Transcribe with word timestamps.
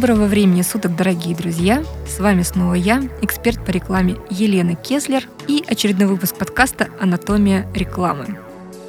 Доброго 0.00 0.24
времени 0.24 0.62
суток, 0.62 0.96
дорогие 0.96 1.36
друзья! 1.36 1.84
С 2.08 2.20
вами 2.20 2.40
снова 2.40 2.72
я, 2.72 3.02
эксперт 3.20 3.62
по 3.62 3.70
рекламе 3.70 4.16
Елена 4.30 4.74
Кеслер 4.74 5.28
и 5.46 5.62
очередной 5.68 6.06
выпуск 6.08 6.36
подкаста 6.36 6.88
«Анатомия 6.98 7.70
рекламы». 7.74 8.38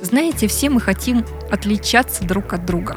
Знаете, 0.02 0.47
все 0.47 0.70
мы 0.70 0.79
хотим 0.79 1.25
отличаться 1.52 2.24
друг 2.24 2.54
от 2.54 2.66
друга. 2.66 2.96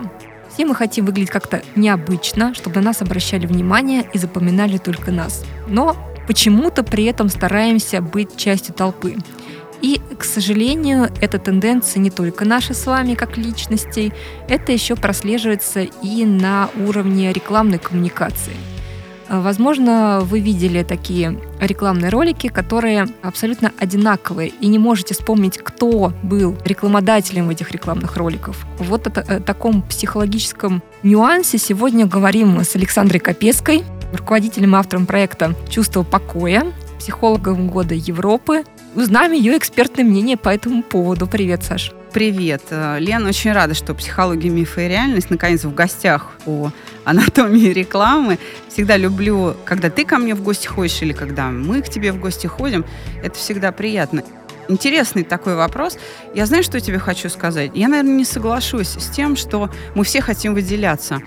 Все 0.52 0.64
мы 0.64 0.76
хотим 0.76 1.06
выглядеть 1.06 1.32
как-то 1.32 1.64
необычно, 1.74 2.54
чтобы 2.54 2.76
на 2.76 2.82
нас 2.82 3.02
обращали 3.02 3.46
внимание 3.46 4.08
и 4.12 4.18
запоминали 4.18 4.78
только 4.78 5.10
нас. 5.10 5.44
Но 5.66 5.96
почему-то 6.28 6.84
при 6.84 7.06
этом 7.06 7.28
стараемся 7.28 8.00
быть 8.00 8.36
частью 8.36 8.74
толпы. 8.74 9.16
И, 9.84 10.00
к 10.18 10.24
сожалению, 10.24 11.10
эта 11.20 11.38
тенденция 11.38 12.00
не 12.00 12.08
только 12.08 12.46
наша 12.46 12.72
с 12.72 12.86
вами 12.86 13.12
как 13.12 13.36
личностей, 13.36 14.14
это 14.48 14.72
еще 14.72 14.96
прослеживается 14.96 15.80
и 15.82 16.24
на 16.24 16.70
уровне 16.86 17.30
рекламной 17.34 17.78
коммуникации. 17.78 18.54
Возможно, 19.28 20.20
вы 20.22 20.40
видели 20.40 20.82
такие 20.84 21.38
рекламные 21.60 22.08
ролики, 22.08 22.46
которые 22.46 23.08
абсолютно 23.20 23.72
одинаковые, 23.78 24.48
и 24.58 24.68
не 24.68 24.78
можете 24.78 25.12
вспомнить, 25.12 25.58
кто 25.58 26.14
был 26.22 26.56
рекламодателем 26.64 27.50
этих 27.50 27.70
рекламных 27.70 28.16
роликов. 28.16 28.64
Вот 28.78 29.06
о, 29.06 29.20
о 29.20 29.40
таком 29.40 29.82
психологическом 29.82 30.82
нюансе 31.02 31.58
сегодня 31.58 32.06
говорим 32.06 32.58
с 32.58 32.74
Александрой 32.74 33.20
Капецкой, 33.20 33.84
руководителем 34.14 34.76
и 34.76 34.78
автором 34.78 35.04
проекта 35.04 35.54
«Чувство 35.68 36.04
покоя», 36.04 36.72
психологом 36.98 37.68
года 37.68 37.94
Европы, 37.94 38.64
узнаем 38.94 39.32
ее 39.32 39.58
экспертное 39.58 40.04
мнение 40.04 40.36
по 40.36 40.48
этому 40.48 40.82
поводу. 40.82 41.26
Привет, 41.26 41.62
Саш. 41.64 41.92
Привет. 42.12 42.62
Э, 42.70 42.98
Лена, 43.00 43.30
очень 43.30 43.52
рада, 43.52 43.74
что 43.74 43.92
психология, 43.94 44.48
мифы 44.48 44.86
и 44.86 44.88
реальность 44.88 45.30
наконец 45.30 45.64
в 45.64 45.74
гостях 45.74 46.30
у 46.46 46.68
анатомии 47.04 47.70
рекламы. 47.72 48.38
Всегда 48.68 48.96
люблю, 48.96 49.56
когда 49.64 49.90
ты 49.90 50.04
ко 50.04 50.18
мне 50.18 50.34
в 50.34 50.42
гости 50.42 50.66
ходишь 50.66 51.02
или 51.02 51.12
когда 51.12 51.50
мы 51.50 51.82
к 51.82 51.88
тебе 51.88 52.12
в 52.12 52.20
гости 52.20 52.46
ходим. 52.46 52.84
Это 53.22 53.36
всегда 53.36 53.72
приятно. 53.72 54.22
Интересный 54.68 55.24
такой 55.24 55.56
вопрос. 55.56 55.98
Я 56.34 56.46
знаю, 56.46 56.62
что 56.62 56.80
тебе 56.80 56.98
хочу 56.98 57.28
сказать. 57.28 57.72
Я, 57.74 57.88
наверное, 57.88 58.14
не 58.14 58.24
соглашусь 58.24 58.88
с 58.88 59.10
тем, 59.10 59.36
что 59.36 59.70
мы 59.94 60.04
все 60.04 60.22
хотим 60.22 60.54
выделяться. 60.54 61.20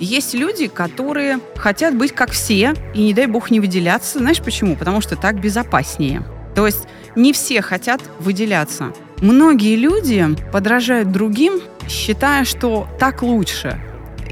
Есть 0.00 0.32
люди, 0.32 0.66
которые 0.66 1.38
хотят 1.56 1.94
быть 1.94 2.12
как 2.12 2.30
все, 2.30 2.74
и 2.94 3.02
не 3.02 3.12
дай 3.12 3.26
бог 3.26 3.50
не 3.50 3.60
выделяться. 3.60 4.18
Знаешь 4.18 4.40
почему? 4.40 4.74
Потому 4.74 5.02
что 5.02 5.14
так 5.14 5.38
безопаснее. 5.38 6.22
То 6.54 6.66
есть 6.66 6.88
не 7.16 7.32
все 7.32 7.62
хотят 7.62 8.00
выделяться. 8.18 8.92
Многие 9.20 9.76
люди 9.76 10.26
подражают 10.52 11.12
другим, 11.12 11.60
считая, 11.88 12.44
что 12.44 12.88
так 12.98 13.22
лучше. 13.22 13.80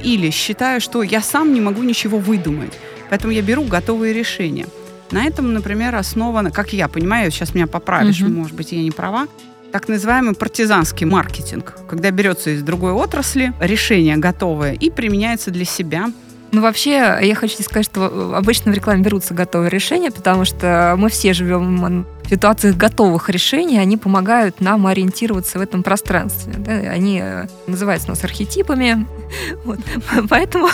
Или 0.02 0.30
считая, 0.30 0.80
что 0.80 1.02
я 1.02 1.20
сам 1.20 1.52
не 1.52 1.60
могу 1.60 1.82
ничего 1.82 2.18
выдумать. 2.18 2.72
Поэтому 3.10 3.32
я 3.32 3.42
беру 3.42 3.64
готовые 3.64 4.14
решения. 4.14 4.66
На 5.10 5.24
этом, 5.24 5.52
например, 5.52 5.94
основано, 5.94 6.50
как 6.50 6.72
я 6.72 6.88
понимаю, 6.88 7.30
сейчас 7.30 7.54
меня 7.54 7.66
поправишь, 7.66 8.20
угу. 8.20 8.30
может 8.30 8.54
быть, 8.54 8.72
я 8.72 8.82
не 8.82 8.90
права, 8.90 9.26
так 9.72 9.88
называемый 9.88 10.34
партизанский 10.34 11.06
маркетинг, 11.06 11.76
когда 11.88 12.10
берется 12.10 12.50
из 12.50 12.62
другой 12.62 12.92
отрасли 12.92 13.52
решение 13.60 14.16
готовое 14.16 14.72
и 14.72 14.90
применяется 14.90 15.50
для 15.50 15.64
себя– 15.64 16.12
ну, 16.50 16.62
вообще, 16.62 17.18
я 17.22 17.34
хочу 17.34 17.62
сказать, 17.62 17.84
что 17.84 18.34
обычно 18.34 18.72
в 18.72 18.74
рекламе 18.74 19.02
берутся 19.02 19.34
готовые 19.34 19.70
решения, 19.70 20.10
потому 20.10 20.44
что 20.44 20.94
мы 20.96 21.10
все 21.10 21.34
живем 21.34 22.06
в 22.24 22.30
ситуациях 22.30 22.76
готовых 22.76 23.30
решений, 23.30 23.78
они 23.78 23.96
помогают 23.96 24.60
нам 24.60 24.86
ориентироваться 24.86 25.58
в 25.58 25.62
этом 25.62 25.82
пространстве. 25.82 26.54
Да? 26.58 26.72
Они 26.72 27.20
э, 27.22 27.46
называются 27.66 28.08
у 28.08 28.10
нас 28.10 28.24
архетипами. 28.24 29.06
Вот. 29.64 29.78
Поэтому 30.30 30.68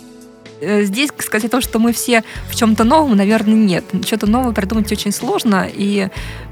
э, 0.60 0.82
здесь 0.84 1.10
сказать 1.18 1.46
о 1.46 1.48
том, 1.48 1.60
что 1.62 1.78
мы 1.78 1.92
все 1.92 2.22
в 2.48 2.54
чем-то 2.54 2.84
новом, 2.84 3.16
наверное, 3.16 3.54
нет. 3.54 3.84
Что-то 4.04 4.26
новое 4.26 4.52
придумать 4.52 4.90
очень 4.92 5.12
сложно, 5.12 5.66
и 5.70 6.08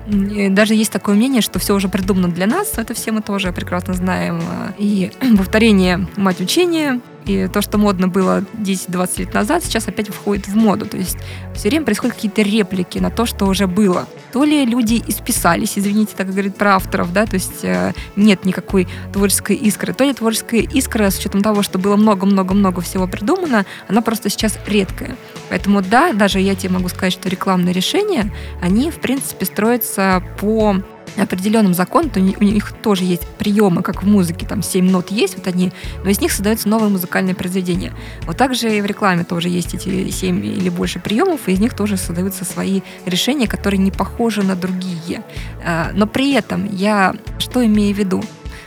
даже 0.07 0.75
есть 0.75 0.93
такое 0.93 1.15
мнение, 1.15 1.43
что 1.43 1.59
все 1.59 1.75
уже 1.75 1.89
придумано 1.89 2.29
для 2.29 2.47
нас, 2.47 2.77
это 2.77 2.95
все 2.95 3.13
мы 3.13 3.23
тоже 3.23 3.53
прекрасно 3.53 3.95
знаем. 3.95 4.43
И 4.79 5.11
повторение 5.39 6.07
мать 6.17 6.41
учения, 6.41 7.01
и 7.27 7.49
то, 7.49 7.63
что 7.63 7.79
модно 7.79 8.09
было 8.09 8.45
10-20 8.55 9.21
лет 9.21 9.35
назад, 9.35 9.65
сейчас 9.65 9.89
опять 9.89 10.09
входит 10.09 10.47
в 10.47 10.57
моду. 10.57 10.87
То 10.87 10.97
есть 10.97 11.17
все 11.55 11.69
время 11.69 11.85
происходят 11.85 12.17
какие-то 12.17 12.43
реплики 12.43 12.99
на 12.99 13.11
то, 13.11 13.25
что 13.27 13.47
уже 13.47 13.67
было. 13.67 14.07
То 14.33 14.45
ли 14.45 14.65
люди 14.67 15.03
исписались, 15.07 15.79
извините, 15.79 16.13
так 16.17 16.27
говорит 16.27 16.57
про 16.57 16.77
авторов, 16.77 17.13
да, 17.13 17.25
то 17.25 17.35
есть 17.35 17.63
э, 17.65 17.93
нет 18.17 18.45
никакой 18.45 18.89
творческой 19.13 19.57
искры, 19.57 19.95
то 19.95 20.05
ли 20.05 20.13
творческая 20.13 20.61
искра, 20.61 21.11
с 21.11 21.19
учетом 21.19 21.41
того, 21.41 21.63
что 21.63 21.79
было 21.79 21.97
много-много-много 21.97 22.81
всего 22.81 23.07
придумано, 23.07 23.65
она 23.89 24.03
просто 24.03 24.29
сейчас 24.29 24.59
редкая. 24.67 25.17
Поэтому 25.49 25.83
да, 25.83 26.13
даже 26.13 26.41
я 26.41 26.55
тебе 26.55 26.75
могу 26.75 26.89
сказать, 26.89 27.13
что 27.13 27.29
рекламные 27.29 27.73
решения, 27.73 28.33
они, 28.61 28.91
в 28.91 28.97
принципе, 28.97 29.47
строятся 29.47 29.94
по 30.39 30.77
определенным 31.17 31.75
законом, 31.75 32.11
то 32.11 32.21
у 32.21 32.23
них 32.23 32.73
тоже 32.73 33.05
есть 33.05 33.27
приемы, 33.39 33.83
как 33.83 34.03
в 34.03 34.07
музыке, 34.07 34.47
там 34.47 34.63
7 34.63 34.91
нот 34.91 35.11
есть, 35.11 35.37
вот 35.37 35.47
они, 35.47 35.73
но 36.03 36.11
из 36.11 36.21
них 36.21 36.33
создаются 36.33 36.69
новые 36.69 36.91
музыкальные 36.91 37.35
произведения. 37.35 37.93
Вот 38.23 38.37
также 38.37 38.77
и 38.77 38.81
в 38.81 38.87
рекламе 38.87 39.25
тоже 39.25 39.49
есть 39.49 39.75
эти 39.75 40.11
7 40.11 40.45
или 40.45 40.69
больше 40.69 40.99
приемов, 40.99 41.49
и 41.49 41.53
из 41.53 41.61
них 41.61 41.75
тоже 41.75 41.97
создаются 41.97 42.45
свои 42.45 42.81
решения, 43.07 43.47
которые 43.47 43.79
не 43.79 43.91
похожи 43.91 44.43
на 44.43 44.57
другие. 44.57 45.23
А, 45.65 45.91
но 45.95 46.07
при 46.07 46.33
этом 46.33 46.69
я 46.75 47.15
что 47.39 47.65
имею 47.65 47.95
в 47.95 47.99
виду? 47.99 48.23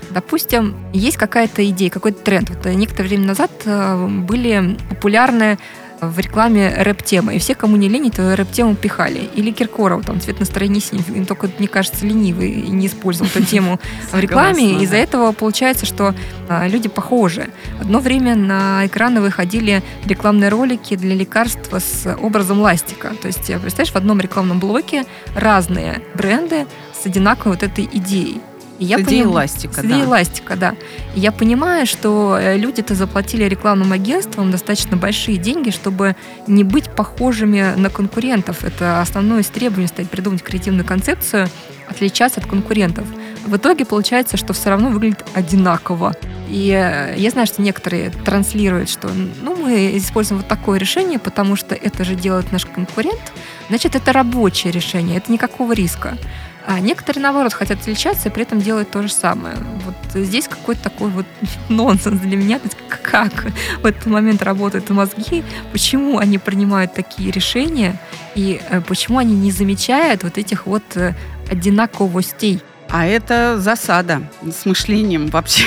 Допустим, 0.10 0.76
есть 0.94 1.18
какая-то 1.18 1.68
идея, 1.70 1.90
какой-то 1.90 2.24
тренд. 2.24 2.50
Вот 2.50 2.66
некоторое 2.66 3.10
время 3.10 3.28
назад 3.28 3.52
э, 3.66 4.08
были 4.08 4.78
популярны 4.90 5.58
в 6.02 6.20
рекламе 6.20 6.74
рэп-темы. 6.76 7.36
И 7.36 7.40
все, 7.40 7.56
кому 7.56 7.78
не 7.78 7.90
лень, 7.90 8.12
то 8.12 8.36
рэп-тему 8.36 8.76
пихали. 8.76 9.30
Или 9.36 9.52
Киркоров, 9.52 10.06
там, 10.06 10.20
цвет 10.20 10.40
настроения 10.40 10.80
синий. 10.80 11.04
Им 11.16 11.26
только, 11.26 11.50
мне 11.58 11.68
кажется, 11.68 12.06
ленивый 12.06 12.50
и 12.50 12.70
не 12.70 12.88
использовал 12.88 13.30
эту 13.34 13.44
тему 13.44 13.80
в 14.12 14.20
рекламе. 14.20 14.84
Из-за 14.84 14.98
этого 14.98 15.32
получается, 15.32 15.86
что 15.86 16.14
а, 16.50 16.68
люди 16.68 16.90
похожи. 16.90 17.50
Одно 17.80 18.00
время 18.00 18.36
на 18.36 18.86
экраны 18.86 19.22
выходили 19.22 19.84
рекламные 20.06 20.50
ролики 20.50 20.96
для 20.96 21.16
лекарства 21.16 21.80
с 21.80 22.16
образом 22.22 22.62
ластика. 22.62 23.12
То 23.22 23.28
есть, 23.28 23.46
представляешь, 23.46 23.92
в 23.92 23.96
одном 23.96 24.20
рекламном 24.20 24.60
блоке 24.60 25.06
разные 25.36 26.02
бренды 26.14 26.66
с 26.94 27.06
одинаковой 27.06 27.56
вот 27.56 27.64
этой 27.64 27.90
идеей. 27.92 28.42
И 28.80 28.86
я 28.86 28.98
с 28.98 29.02
идеей 29.02 29.24
поним... 29.24 29.34
эластика, 29.34 29.82
с 29.82 29.86
идеей 29.86 30.02
да. 30.02 30.06
эластика, 30.06 30.56
да. 30.56 30.76
И 31.16 31.20
я 31.20 31.32
понимаю, 31.32 31.86
что 31.86 32.38
э, 32.40 32.58
люди-то 32.58 32.96
заплатили 32.96 33.44
рекламным 33.44 33.92
агентствам 33.92 34.52
достаточно 34.52 34.98
большие 34.98 35.38
деньги, 35.38 35.70
чтобы 35.70 36.16
не 36.48 36.64
быть 36.64 36.90
похожими 36.90 37.74
на 37.76 37.90
конкурентов. 37.90 38.64
Это 38.64 39.02
основное 39.02 39.42
из 39.42 39.48
требований 39.48 39.88
стоит 39.88 40.10
придумать 40.10 40.44
креативную 40.44 40.86
концепцию, 40.86 41.50
отличаться 41.90 42.40
от 42.40 42.46
конкурентов. 42.46 43.08
В 43.46 43.56
итоге 43.56 43.86
получается, 43.86 44.38
что 44.38 44.54
все 44.54 44.70
равно 44.70 44.90
выглядит 44.90 45.24
одинаково. 45.34 46.14
И 46.50 46.70
э, 46.72 47.16
я 47.18 47.30
знаю, 47.30 47.48
что 47.48 47.62
некоторые 47.62 48.10
транслируют, 48.10 48.90
что 48.90 49.10
ну, 49.42 49.56
мы 49.56 49.98
используем 49.98 50.42
вот 50.42 50.48
такое 50.48 50.80
решение, 50.80 51.20
потому 51.20 51.56
что 51.56 51.74
это 51.76 52.04
же 52.04 52.16
делает 52.16 52.52
наш 52.52 52.66
конкурент. 52.66 53.34
Значит, 53.70 53.96
это 53.96 54.14
рабочее 54.14 54.72
решение, 54.72 55.18
это 55.18 55.32
никакого 55.32 55.74
риска. 55.74 56.18
А 56.68 56.82
некоторые, 56.82 57.24
наоборот, 57.24 57.54
хотят 57.54 57.80
отличаться 57.80 58.28
и 58.28 58.32
при 58.32 58.44
этом 58.44 58.60
делают 58.60 58.92
то 58.92 59.02
же 59.02 59.08
самое. 59.08 59.56
Вот 59.86 59.96
здесь 60.26 60.50
какой-то 60.50 60.84
такой 60.84 61.10
вот 61.10 61.26
нонсенс 61.70 62.20
для 62.20 62.36
меня. 62.36 62.60
Как 63.02 63.46
в 63.82 63.86
этот 63.86 64.06
момент 64.08 64.44
работают 64.44 64.90
мозги, 64.90 65.46
почему 65.72 66.18
они 66.18 66.38
принимают 66.38 66.94
такие 66.94 67.32
решения 67.32 67.98
и 68.36 68.60
э, 68.70 68.82
почему 68.82 69.20
они 69.20 69.34
не 69.34 69.52
замечают 69.52 70.24
вот 70.24 70.38
этих 70.38 70.66
вот 70.66 70.84
э, 70.96 71.14
одинаковостей. 71.50 72.62
А 72.90 73.06
это 73.06 73.58
засада 73.60 74.24
с 74.44 74.66
мышлением 74.66 75.28
вообще. 75.28 75.64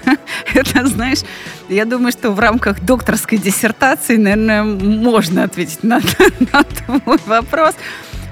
это, 0.54 0.86
знаешь, 0.86 1.20
я 1.68 1.84
думаю, 1.84 2.10
что 2.10 2.30
в 2.30 2.40
рамках 2.40 2.80
докторской 2.80 3.36
диссертации, 3.36 4.16
наверное, 4.16 4.64
можно 4.64 5.44
ответить 5.44 5.82
на, 5.82 6.00
на 6.52 6.62
твой 6.64 7.18
вопрос. 7.26 7.74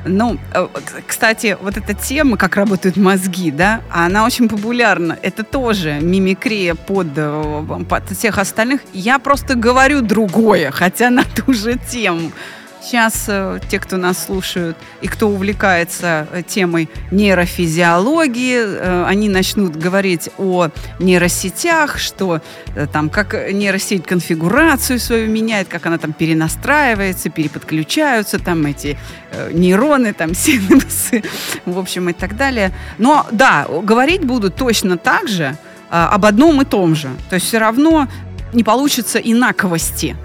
Ну, 0.09 0.39
э, 0.55 0.69
кстати, 1.07 1.57
вот 1.61 1.77
эта 1.77 1.93
тема, 1.95 2.37
как 2.37 2.57
работают 2.57 2.97
мозги, 2.97 3.51
да, 3.51 3.81
она 3.91 4.25
очень 4.25 4.49
популярна. 4.49 5.19
Это 5.23 5.43
тоже 5.43 5.99
мимикрия 6.01 6.75
под, 6.75 7.09
э, 7.17 7.65
под 7.89 8.11
всех 8.11 8.39
остальных. 8.39 8.81
Я 8.93 9.19
просто 9.19 9.57
говорю 9.57 10.03
другое, 10.03 10.71
хотя 10.71 11.11
на 11.11 11.25
ту 11.25 11.53
же 11.53 11.79
тему. 11.91 12.31
Сейчас 12.81 13.25
э, 13.29 13.59
те, 13.69 13.81
кто 13.81 13.97
нас 13.97 14.27
слушают 14.27 14.77
и 15.01 15.09
кто 15.09 15.29
увлекается 15.29 16.29
э, 16.31 16.43
темой 16.47 16.89
нейрофизиологии, 17.11 18.59
э, 18.59 19.05
они 19.07 19.29
начнут 19.29 19.75
говорить 19.75 20.31
о 20.39 20.69
нейросетях, 21.01 21.99
что 21.99 22.41
там 22.93 23.11
как 23.11 23.53
нейросеть 23.53 24.05
конфигурацию 24.07 25.01
свою 25.01 25.29
меняет, 25.29 25.69
как 25.69 25.87
она 25.87 25.99
там 25.99 26.13
перенастраивается, 26.13 27.31
переподключаются 27.31 28.39
там 28.39 28.65
эти 28.67 28.99
нейроны, 29.53 30.13
там 30.13 30.35
синапсы, 30.35 31.25
в 31.65 31.79
общем 31.79 32.11
и 32.11 32.13
так 32.13 32.37
далее. 32.37 32.73
Но 32.99 33.27
да, 33.33 33.67
говорить 33.83 34.25
будут 34.25 34.55
точно 34.57 34.97
так 34.99 35.29
же 35.29 35.57
об 35.89 36.25
одном 36.25 36.61
и 36.63 36.65
том 36.65 36.95
же. 36.95 37.09
То 37.31 37.37
есть 37.37 37.47
все 37.47 37.59
равно 37.59 38.09
не 38.53 38.65
получится 38.65 39.19
инаковости. 39.19 40.17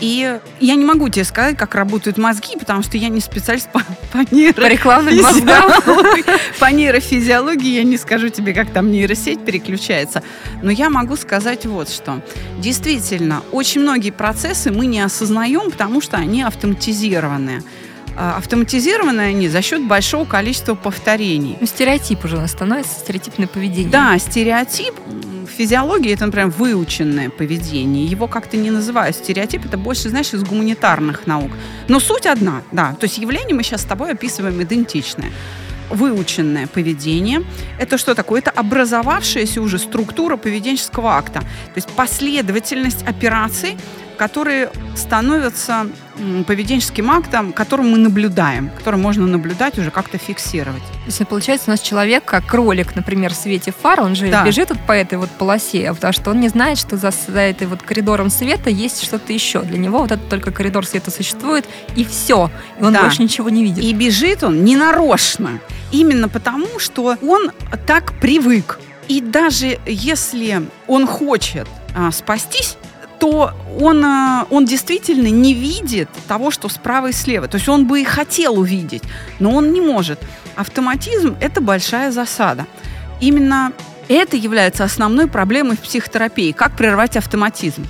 И 0.00 0.38
я 0.60 0.74
не 0.76 0.84
могу 0.84 1.08
тебе 1.08 1.24
сказать, 1.24 1.56
как 1.56 1.74
работают 1.74 2.18
мозги, 2.18 2.56
потому 2.56 2.82
что 2.82 2.96
я 2.96 3.08
не 3.08 3.20
специалист 3.20 3.68
по, 3.70 3.80
по, 4.12 4.34
нейро... 4.34 4.52
по 4.52 4.68
рекламным 4.68 5.16
мозгам. 5.20 5.72
По 6.60 6.66
нейрофизиологии 6.66 7.76
я 7.76 7.82
не 7.82 7.96
скажу 7.98 8.28
тебе, 8.28 8.54
как 8.54 8.70
там 8.70 8.90
нейросеть 8.92 9.44
переключается. 9.44 10.22
Но 10.62 10.70
я 10.70 10.88
могу 10.88 11.16
сказать 11.16 11.66
вот 11.66 11.88
что. 11.88 12.20
Действительно, 12.58 13.42
очень 13.50 13.80
многие 13.80 14.10
процессы 14.10 14.70
мы 14.70 14.86
не 14.86 15.00
осознаем, 15.00 15.70
потому 15.70 16.00
что 16.00 16.16
они 16.16 16.42
автоматизированы. 16.42 17.62
А, 18.20 18.36
автоматизированы 18.36 19.20
они 19.20 19.48
за 19.48 19.62
счет 19.62 19.86
большого 19.86 20.24
количества 20.24 20.74
повторений. 20.74 21.56
Ну, 21.60 21.66
стереотип 21.68 22.24
уже 22.24 22.46
становится, 22.48 22.98
стереотипное 22.98 23.46
поведение. 23.46 23.92
Да, 23.92 24.18
стереотип 24.18 24.92
в 25.06 25.46
физиологии 25.46 26.12
это, 26.12 26.26
например, 26.26 26.48
выученное 26.48 27.30
поведение. 27.30 28.04
Его 28.04 28.26
как-то 28.26 28.56
не 28.56 28.72
называют 28.72 29.14
стереотип, 29.14 29.66
это 29.66 29.78
больше, 29.78 30.08
знаешь, 30.08 30.34
из 30.34 30.42
гуманитарных 30.42 31.28
наук. 31.28 31.52
Но 31.86 32.00
суть 32.00 32.26
одна, 32.26 32.62
да. 32.72 32.96
То 32.98 33.04
есть 33.04 33.18
явление 33.18 33.54
мы 33.54 33.62
сейчас 33.62 33.82
с 33.82 33.84
тобой 33.84 34.10
описываем 34.10 34.60
идентичное 34.60 35.30
выученное 35.88 36.66
поведение. 36.66 37.44
Это 37.78 37.98
что 37.98 38.14
такое? 38.16 38.40
Это 38.40 38.50
образовавшаяся 38.50 39.62
уже 39.62 39.78
структура 39.78 40.36
поведенческого 40.36 41.16
акта. 41.16 41.40
То 41.40 41.76
есть 41.76 41.88
последовательность 41.90 43.06
операций, 43.06 43.76
которые 44.18 44.70
становятся 44.96 45.86
поведенческим 46.46 47.10
актом, 47.10 47.52
которым 47.52 47.92
мы 47.92 47.98
наблюдаем, 47.98 48.70
который 48.76 48.98
можно 48.98 49.26
наблюдать, 49.26 49.78
уже 49.78 49.92
как-то 49.92 50.18
фиксировать. 50.18 50.82
То 50.82 51.06
есть, 51.06 51.28
получается, 51.28 51.66
у 51.68 51.70
нас 51.70 51.80
человек, 51.80 52.24
как 52.24 52.44
кролик, 52.44 52.96
например, 52.96 53.32
в 53.32 53.36
свете 53.36 53.72
фар, 53.72 54.00
он 54.00 54.16
же 54.16 54.28
да. 54.28 54.44
бежит 54.44 54.70
вот 54.70 54.80
по 54.80 54.92
этой 54.92 55.16
вот 55.16 55.30
полосе, 55.30 55.92
потому 55.94 56.12
что 56.12 56.30
он 56.30 56.40
не 56.40 56.48
знает, 56.48 56.76
что 56.78 56.96
за, 56.96 57.12
за 57.28 57.38
этой 57.38 57.68
вот 57.68 57.82
коридором 57.82 58.30
света 58.30 58.68
есть 58.68 59.04
что-то 59.04 59.32
еще. 59.32 59.62
Для 59.62 59.78
него 59.78 59.98
вот 60.00 60.10
этот 60.10 60.28
только 60.28 60.50
коридор 60.50 60.84
света 60.84 61.12
существует, 61.12 61.64
и 61.94 62.04
все. 62.04 62.50
И 62.80 62.82
он 62.82 62.92
да. 62.92 63.02
больше 63.02 63.22
ничего 63.22 63.48
не 63.48 63.62
видит. 63.62 63.84
И 63.84 63.92
бежит 63.92 64.42
он 64.42 64.64
не 64.64 64.74
нарочно. 64.74 65.60
Именно 65.92 66.28
потому, 66.28 66.78
что 66.78 67.16
он 67.22 67.52
так 67.86 68.18
привык. 68.20 68.80
И 69.06 69.20
даже 69.20 69.78
если 69.86 70.62
он 70.86 71.06
хочет 71.06 71.66
а, 71.96 72.10
спастись, 72.10 72.76
то 73.18 73.52
он, 73.80 74.04
э, 74.04 74.44
он 74.50 74.64
действительно 74.64 75.28
не 75.28 75.54
видит 75.54 76.08
того, 76.26 76.50
что 76.50 76.68
справа 76.68 77.08
и 77.08 77.12
слева. 77.12 77.48
То 77.48 77.56
есть 77.56 77.68
он 77.68 77.86
бы 77.86 78.00
и 78.00 78.04
хотел 78.04 78.58
увидеть, 78.58 79.02
но 79.38 79.54
он 79.54 79.72
не 79.72 79.80
может. 79.80 80.20
Автоматизм– 80.56 81.36
это 81.40 81.60
большая 81.60 82.10
засада. 82.10 82.66
Именно 83.20 83.72
это 84.08 84.36
является 84.36 84.84
основной 84.84 85.26
проблемой 85.26 85.76
в 85.76 85.80
психотерапии. 85.80 86.52
Как 86.52 86.76
прервать 86.76 87.16
автоматизм? 87.16 87.86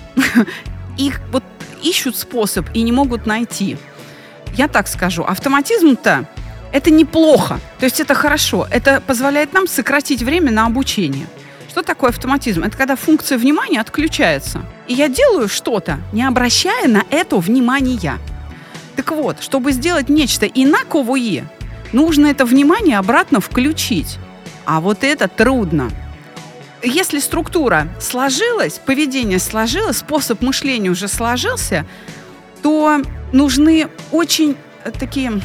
Их 0.96 1.20
вот 1.30 1.44
ищут 1.82 2.16
способ 2.16 2.66
и 2.74 2.82
не 2.82 2.92
могут 2.92 3.26
найти. 3.26 3.76
Я 4.54 4.68
так 4.68 4.88
скажу, 4.88 5.22
автоматизм-то 5.22 6.26
это 6.72 6.90
неплохо, 6.90 7.60
то 7.78 7.84
есть 7.86 8.00
это 8.00 8.14
хорошо. 8.14 8.66
Это 8.70 9.00
позволяет 9.00 9.52
нам 9.52 9.66
сократить 9.66 10.22
время 10.22 10.50
на 10.50 10.66
обучение. 10.66 11.26
Что 11.78 11.84
такое 11.84 12.10
автоматизм? 12.10 12.64
Это 12.64 12.76
когда 12.76 12.96
функция 12.96 13.38
внимания 13.38 13.80
отключается. 13.80 14.62
И 14.88 14.94
я 14.94 15.08
делаю 15.08 15.46
что-то, 15.46 16.00
не 16.12 16.24
обращая 16.24 16.88
на 16.88 17.04
это 17.08 17.36
внимания. 17.36 18.18
Так 18.96 19.12
вот, 19.12 19.40
чтобы 19.40 19.70
сделать 19.70 20.08
нечто 20.08 20.44
инаковое, 20.44 21.48
нужно 21.92 22.26
это 22.26 22.44
внимание 22.44 22.98
обратно 22.98 23.40
включить. 23.40 24.18
А 24.64 24.80
вот 24.80 25.04
это 25.04 25.28
трудно. 25.28 25.92
Если 26.82 27.20
структура 27.20 27.86
сложилась, 28.00 28.80
поведение 28.84 29.38
сложилось, 29.38 29.98
способ 29.98 30.42
мышления 30.42 30.90
уже 30.90 31.06
сложился, 31.06 31.86
то 32.60 33.00
нужны 33.30 33.86
очень 34.10 34.56
такие 34.98 35.40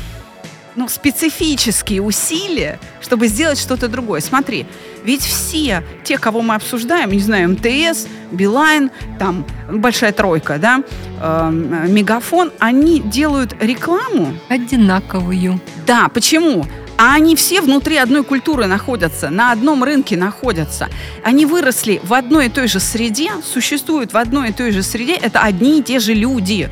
ну, 0.75 0.89
специфические 0.89 2.01
усилия, 2.01 2.79
чтобы 3.01 3.27
сделать 3.27 3.59
что-то 3.59 3.87
другое. 3.87 4.21
Смотри, 4.21 4.65
ведь 5.03 5.21
все 5.21 5.83
те, 6.03 6.17
кого 6.17 6.41
мы 6.41 6.55
обсуждаем, 6.55 7.11
не 7.11 7.19
знаю, 7.19 7.49
МТС, 7.51 8.07
Билайн, 8.31 8.91
там 9.19 9.45
большая 9.69 10.11
тройка, 10.11 10.57
да, 10.57 10.83
э, 11.21 11.49
Мегафон, 11.87 12.51
они 12.59 12.99
делают 12.99 13.55
рекламу 13.61 14.33
одинаковую. 14.49 15.59
Да, 15.85 16.09
почему? 16.09 16.65
А 16.97 17.15
они 17.15 17.35
все 17.35 17.61
внутри 17.61 17.97
одной 17.97 18.23
культуры 18.23 18.67
находятся, 18.67 19.29
на 19.29 19.51
одном 19.51 19.83
рынке 19.83 20.15
находятся. 20.15 20.89
Они 21.23 21.45
выросли 21.45 21.99
в 22.03 22.13
одной 22.13 22.47
и 22.47 22.49
той 22.49 22.67
же 22.67 22.79
среде, 22.79 23.31
существуют 23.43 24.13
в 24.13 24.17
одной 24.17 24.49
и 24.49 24.53
той 24.53 24.71
же 24.71 24.83
среде. 24.83 25.15
Это 25.15 25.41
одни 25.41 25.79
и 25.79 25.83
те 25.83 25.99
же 25.99 26.13
люди 26.13 26.69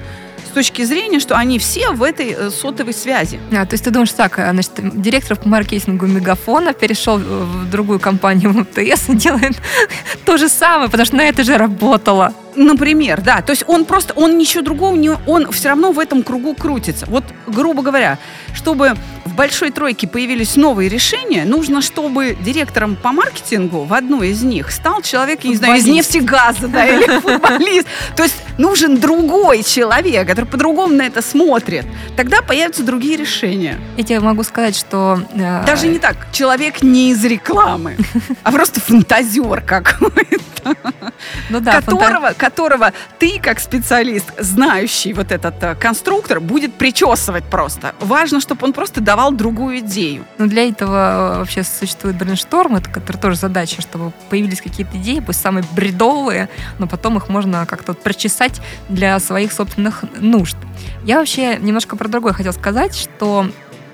с 0.52 0.54
точки 0.54 0.84
зрения, 0.84 1.20
что 1.20 1.38
они 1.38 1.60
все 1.60 1.92
в 1.92 2.04
этой 2.04 2.36
э, 2.38 2.50
сотовой 2.50 2.94
связи. 2.94 3.40
А, 3.52 3.66
то 3.66 3.74
есть 3.74 3.86
ты 3.86 3.90
думаешь 3.90 4.12
так, 4.12 4.38
а, 4.38 4.52
значит, 4.52 4.72
директор 5.02 5.38
по 5.38 5.48
маркетингу 5.48 6.08
Мегафона 6.08 6.74
перешел 6.74 7.18
в 7.18 7.70
другую 7.70 8.00
компанию 8.00 8.50
МТС 8.60 9.10
и 9.10 9.16
делает 9.16 9.56
то 10.26 10.38
же 10.38 10.50
самое, 10.50 10.90
потому 10.90 11.06
что 11.06 11.16
на 11.16 11.24
это 11.24 11.44
же 11.44 11.58
работало. 11.58 12.34
Например, 12.56 13.22
да. 13.22 13.42
То 13.42 13.52
есть 13.52 13.64
он 13.68 13.86
просто, 13.86 14.14
он 14.14 14.38
ничего 14.38 14.64
другого 14.64 14.96
не... 14.96 15.12
Он 15.28 15.52
все 15.52 15.70
равно 15.70 15.92
в 15.92 16.00
этом 16.00 16.24
кругу 16.24 16.54
крутится. 16.54 17.06
Вот, 17.08 17.24
грубо 17.48 17.82
говоря, 17.82 18.18
чтобы 18.54 18.96
в 19.26 19.36
большой 19.36 19.72
тройке 19.72 20.08
появились 20.08 20.56
новые 20.56 20.90
решения, 20.90 21.46
нужно, 21.46 21.82
чтобы 21.82 22.38
директором 22.40 22.96
по 22.96 23.12
маркетингу 23.12 23.84
в 23.84 23.94
одной 23.94 24.30
из 24.30 24.44
них 24.44 24.72
стал 24.72 25.02
человек, 25.02 25.44
я 25.44 25.50
не 25.50 25.56
знаю, 25.56 25.78
из 25.78 25.86
нефтегаза, 25.86 26.68
да, 26.68 26.86
или 26.86 27.20
футболист. 27.22 27.88
То 28.16 28.24
есть 28.24 28.36
нужен 28.58 29.00
другой 29.00 29.64
человек, 29.64 30.28
который 30.28 30.46
по-другому 30.46 30.94
на 30.94 31.04
это 31.04 31.22
смотрит. 31.22 31.86
Тогда 32.18 32.42
появятся 32.42 32.84
другие 32.84 33.18
решения. 33.18 33.80
Я 33.98 34.04
тебе 34.04 34.20
могу 34.20 34.44
сказать, 34.44 34.76
что... 34.76 35.22
Э, 35.34 35.64
Даже 35.66 35.88
не 35.88 36.00
так. 36.00 36.32
Человек 36.32 36.82
не 36.82 37.12
из 37.12 37.24
рекламы, 37.24 37.98
а 38.44 38.52
просто 38.52 38.80
фантазер 38.82 39.62
какой-то. 39.62 40.76
Ну 41.50 41.60
да, 41.60 41.82
которого, 41.82 42.34
которого 42.42 42.92
ты, 43.20 43.40
как 43.40 43.60
специалист, 43.60 44.26
знающий 44.40 45.14
вот 45.14 45.32
этот 45.32 45.64
э, 45.64 45.76
конструктор, 45.76 46.40
будет 46.40 46.74
причесывать 46.74 47.44
просто. 47.44 47.94
Важно, 48.00 48.42
чтобы 48.42 48.66
он 48.66 48.74
просто 48.74 49.00
давал 49.00 49.32
другую 49.32 49.80
идею. 49.80 50.26
Ну, 50.40 50.48
для 50.48 50.68
этого 50.68 51.36
э, 51.36 51.38
вообще 51.38 51.64
существует 51.64 52.18
брейншторм, 52.18 52.78
это 52.78 52.90
который 52.90 53.18
тоже 53.18 53.36
задача, 53.36 53.82
чтобы 53.82 54.12
появились 54.30 54.60
какие-то 54.60 54.98
идеи, 54.98 55.20
пусть 55.20 55.40
самые 55.40 55.64
бредовые, 55.74 56.50
но 56.80 56.88
потом 56.88 57.18
их 57.18 57.30
можно 57.30 57.68
как-то 57.68 57.94
прочесать 57.94 58.60
для 58.90 59.20
своих 59.20 59.54
собственных 59.54 60.04
нужд. 60.20 60.58
Я 61.04 61.20
вообще 61.20 61.58
немножко 61.58 61.96
про 61.96 62.08
другое 62.08 62.34
хотела 62.34 62.54
сказать, 62.54 62.96
что 62.96 63.46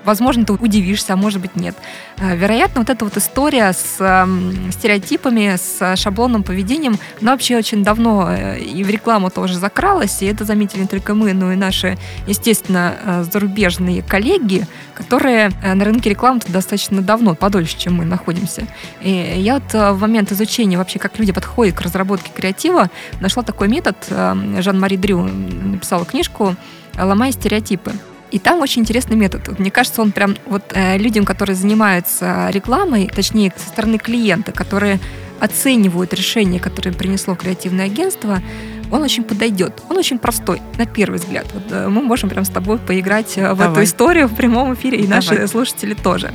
Возможно, 0.08 0.46
ты 0.46 0.54
удивишься, 0.54 1.12
а 1.12 1.16
может 1.16 1.42
быть 1.42 1.54
нет. 1.54 1.76
Э, 2.16 2.34
вероятно, 2.34 2.80
вот 2.80 2.88
эта 2.88 3.04
вот 3.04 3.18
история 3.18 3.74
с 3.74 3.96
эм, 4.00 4.72
стереотипами, 4.72 5.56
с 5.56 5.96
шаблонным 5.96 6.42
поведением, 6.42 6.96
она 7.20 7.32
вообще 7.32 7.58
очень 7.58 7.84
давно 7.84 8.26
э, 8.30 8.58
и 8.58 8.82
в 8.84 8.88
рекламу 8.88 9.28
тоже 9.28 9.58
закралась, 9.58 10.22
и 10.22 10.24
это 10.26 10.46
заметили 10.46 10.80
не 10.80 10.86
только 10.86 11.12
мы, 11.12 11.34
но 11.34 11.52
и 11.52 11.56
наши, 11.56 11.98
естественно, 12.26 12.94
э, 13.04 13.24
зарубежные 13.30 14.00
коллеги, 14.00 14.66
которые 14.94 15.50
на 15.62 15.84
рынке 15.84 16.08
рекламы 16.08 16.40
достаточно 16.48 17.02
давно, 17.02 17.34
подольше, 17.34 17.76
чем 17.76 17.96
мы 17.96 18.06
находимся. 18.06 18.66
И 19.02 19.10
я 19.36 19.56
вот 19.56 19.74
в 19.74 20.00
момент 20.00 20.32
изучения 20.32 20.78
вообще, 20.78 20.98
как 20.98 21.18
люди 21.18 21.32
подходят 21.32 21.76
к 21.76 21.82
разработке 21.82 22.30
креатива, 22.34 22.88
нашла 23.20 23.42
такой 23.42 23.68
метод, 23.68 23.96
Жан-Мари 24.08 24.96
Дрю 24.96 25.20
написала 25.20 26.06
книжку 26.06 26.56
«Ломая 26.96 27.32
стереотипы». 27.32 27.92
И 28.30 28.38
там 28.38 28.60
очень 28.60 28.82
интересный 28.82 29.16
метод. 29.16 29.58
Мне 29.58 29.70
кажется, 29.70 30.02
он 30.02 30.12
прям 30.12 30.36
вот 30.46 30.62
э, 30.74 30.98
людям, 30.98 31.24
которые 31.24 31.56
занимаются 31.56 32.48
рекламой, 32.50 33.10
точнее, 33.14 33.52
со 33.56 33.68
стороны 33.68 33.98
клиента, 33.98 34.52
которые 34.52 35.00
оценивают 35.40 36.12
решение, 36.12 36.60
которое 36.60 36.92
принесло 36.92 37.34
креативное 37.34 37.86
агентство, 37.86 38.42
он 38.90 39.02
очень 39.02 39.22
подойдет. 39.22 39.82
Он 39.88 39.96
очень 39.96 40.18
простой, 40.18 40.60
на 40.76 40.86
первый 40.86 41.18
взгляд. 41.18 41.46
Вот, 41.54 41.64
э, 41.70 41.88
мы 41.88 42.02
можем 42.02 42.28
прям 42.28 42.44
с 42.44 42.48
тобой 42.48 42.78
поиграть 42.78 43.38
э, 43.38 43.52
в 43.54 43.58
Давай. 43.58 43.72
эту 43.72 43.84
историю 43.84 44.28
в 44.28 44.34
прямом 44.34 44.74
эфире, 44.74 44.98
и 44.98 45.02
Давай. 45.02 45.16
наши 45.16 45.46
слушатели 45.48 45.94
тоже. 45.94 46.32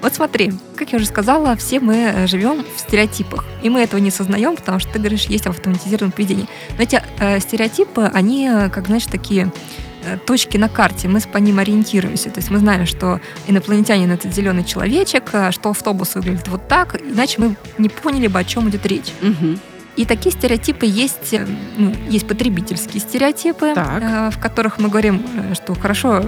Вот 0.00 0.14
смотри, 0.14 0.52
как 0.76 0.92
я 0.92 0.96
уже 0.96 1.06
сказала, 1.06 1.56
все 1.56 1.80
мы 1.80 2.12
э, 2.14 2.26
живем 2.26 2.64
в 2.74 2.80
стереотипах. 2.80 3.44
И 3.62 3.70
мы 3.70 3.80
этого 3.80 4.00
не 4.00 4.10
сознаем, 4.10 4.56
потому 4.56 4.78
что 4.78 4.92
ты 4.92 4.98
говоришь, 4.98 5.24
есть 5.24 5.46
автоматизированное 5.46 6.12
поведение. 6.12 6.46
Но 6.76 6.82
эти 6.82 7.00
э, 7.20 7.40
стереотипы, 7.40 8.10
они, 8.12 8.50
как 8.72 8.86
знаешь, 8.86 9.06
такие 9.06 9.44
Э, 9.46 9.87
точки 10.16 10.56
на 10.56 10.68
карте, 10.68 11.08
мы 11.08 11.20
по 11.20 11.38
ним 11.38 11.58
ориентируемся. 11.58 12.30
То 12.30 12.38
есть 12.38 12.50
мы 12.50 12.58
знаем, 12.58 12.86
что 12.86 13.20
инопланетянин 13.46 14.10
это 14.10 14.30
зеленый 14.30 14.64
человечек, 14.64 15.30
э, 15.32 15.50
что 15.50 15.70
автобус 15.70 16.14
выглядит 16.14 16.48
вот 16.48 16.68
так, 16.68 17.00
иначе 17.00 17.40
мы 17.40 17.56
не 17.78 17.88
поняли 17.88 18.26
бы, 18.26 18.38
о 18.38 18.44
чем 18.44 18.68
идет 18.68 18.86
речь. 18.86 19.12
Угу. 19.22 19.58
И 19.96 20.04
такие 20.04 20.32
стереотипы 20.32 20.86
есть, 20.86 21.34
э, 21.34 21.46
ну, 21.76 21.94
есть 22.08 22.26
потребительские 22.26 23.00
стереотипы, 23.00 23.72
так. 23.74 24.32
в 24.34 24.38
которых 24.38 24.78
мы 24.78 24.88
говорим, 24.88 25.22
что 25.54 25.74
хорошо, 25.74 26.24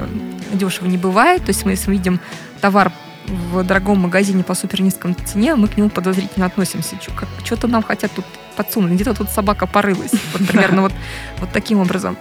дешево 0.52 0.86
не 0.86 0.98
бывает. 0.98 1.42
То 1.42 1.50
есть 1.50 1.64
мы, 1.64 1.72
если 1.72 1.90
видим 1.90 2.20
товар 2.60 2.92
в 3.26 3.62
дорогом 3.62 4.00
магазине 4.00 4.42
по 4.42 4.54
супер 4.54 4.82
низком 4.82 5.14
цене, 5.24 5.54
мы 5.54 5.68
к 5.68 5.76
нему 5.76 5.88
подозрительно 5.88 6.46
относимся. 6.46 6.96
Что-то 7.44 7.68
нам 7.68 7.82
хотят 7.82 8.10
тут 8.12 8.24
подсунуть. 8.56 8.92
Где-то 8.92 9.14
тут 9.14 9.30
собака 9.30 9.66
порылась. 9.66 10.12
Вот 10.32 10.48
примерно 10.48 10.82
вот, 10.82 10.92
вот 11.38 11.50
таким 11.52 11.80
образом. 11.80 12.16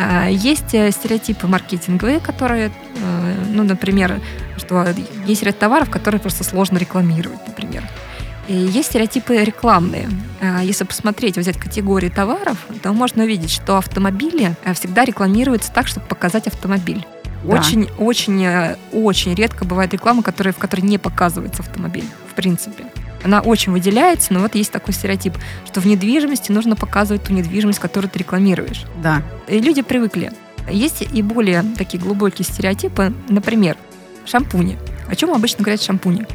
А, 0.00 0.28
есть 0.28 0.74
э, 0.74 0.90
стереотипы 0.90 1.46
маркетинговые, 1.46 2.20
которые, 2.20 2.72
э, 2.96 3.34
ну, 3.50 3.62
например, 3.64 4.20
что 4.56 4.86
есть 5.26 5.42
ряд 5.42 5.58
товаров, 5.58 5.90
которые 5.90 6.20
просто 6.20 6.42
сложно 6.42 6.78
рекламировать, 6.78 7.46
например. 7.46 7.84
И 8.48 8.54
есть 8.54 8.88
стереотипы 8.88 9.36
рекламные. 9.36 10.08
А, 10.40 10.62
если 10.62 10.84
посмотреть, 10.84 11.36
взять 11.36 11.58
категории 11.58 12.08
товаров, 12.08 12.56
то 12.82 12.92
можно 12.92 13.24
увидеть, 13.24 13.50
что 13.50 13.76
автомобили 13.76 14.56
э, 14.64 14.72
всегда 14.72 15.04
рекламируются 15.04 15.70
так, 15.70 15.86
чтобы 15.86 16.06
показать 16.06 16.46
автомобиль. 16.46 17.06
Да. 17.44 17.58
Очень, 17.58 17.88
очень, 17.98 18.46
очень 18.92 19.34
редко 19.34 19.64
бывает 19.64 19.92
реклама, 19.92 20.22
которая, 20.22 20.52
в 20.52 20.58
которой 20.58 20.82
не 20.82 20.98
показывается 20.98 21.62
автомобиль, 21.62 22.04
в 22.30 22.34
принципе. 22.34 22.84
Она 23.22 23.40
очень 23.40 23.72
выделяется, 23.72 24.32
но 24.32 24.40
вот 24.40 24.54
есть 24.54 24.72
такой 24.72 24.94
стереотип, 24.94 25.34
что 25.66 25.80
в 25.80 25.86
недвижимости 25.86 26.52
нужно 26.52 26.76
показывать 26.76 27.24
ту 27.24 27.32
недвижимость, 27.32 27.78
которую 27.78 28.10
ты 28.10 28.18
рекламируешь. 28.18 28.84
Да. 29.02 29.22
И 29.48 29.58
люди 29.60 29.82
привыкли. 29.82 30.32
Есть 30.70 31.02
и 31.02 31.22
более 31.22 31.64
такие 31.76 32.02
глубокие 32.02 32.44
стереотипы, 32.44 33.12
например, 33.28 33.76
шампуни. 34.24 34.78
О 35.08 35.16
чем 35.16 35.32
обычно 35.32 35.64
говорят 35.64 35.82
шампуни? 35.82 36.26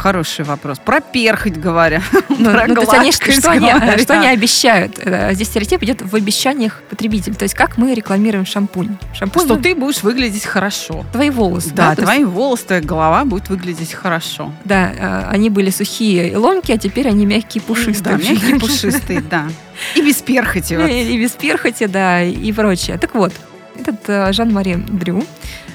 Хороший 0.00 0.46
вопрос. 0.46 0.78
Про 0.78 1.00
перхоть 1.00 1.58
говоря. 1.58 2.02
Ну, 2.40 2.52
про 2.52 2.66
ну, 2.68 2.74
то 2.74 2.80
есть 2.80 2.94
они, 2.94 3.12
что, 3.12 3.50
они, 3.50 4.02
что 4.02 4.18
они 4.18 4.28
обещают? 4.28 4.98
Э, 4.98 5.34
здесь 5.34 5.48
стереотип 5.48 5.82
идет 5.82 6.00
в 6.00 6.14
обещаниях 6.14 6.80
потребителя. 6.88 7.34
То 7.34 7.42
есть 7.42 7.54
как 7.54 7.76
мы 7.76 7.92
рекламируем 7.92 8.46
шампунь. 8.46 8.96
шампунь 9.12 9.44
что 9.44 9.56
мы... 9.56 9.60
ты 9.60 9.74
будешь 9.74 10.02
выглядеть 10.02 10.46
хорошо. 10.46 11.04
Твои 11.12 11.28
волосы. 11.28 11.72
Да, 11.74 11.94
да 11.94 12.02
твои 12.02 12.20
есть... 12.20 12.30
волосы, 12.30 12.64
твоя 12.64 12.80
голова 12.80 13.26
будет 13.26 13.50
выглядеть 13.50 13.92
хорошо. 13.92 14.54
Да, 14.64 14.90
э, 14.90 15.24
они 15.28 15.50
были 15.50 15.68
сухие 15.68 16.30
и 16.30 16.34
ломкие, 16.34 16.76
а 16.76 16.78
теперь 16.78 17.08
они 17.08 17.26
мягкие, 17.26 17.62
пушистые. 17.62 18.16
Да, 18.16 18.22
мягкие, 18.22 18.58
пушистые, 18.60 19.20
да. 19.20 19.48
И 19.96 20.00
без 20.00 20.16
перхоти. 20.22 20.74
И 20.76 21.18
без 21.20 21.32
перхоти, 21.32 21.86
да, 21.86 22.22
и 22.22 22.52
прочее. 22.52 22.96
Так 22.96 23.14
вот, 23.14 23.34
этот 23.78 24.00
э, 24.08 24.32
Жан-Мари 24.32 24.76
Дрю 24.76 25.24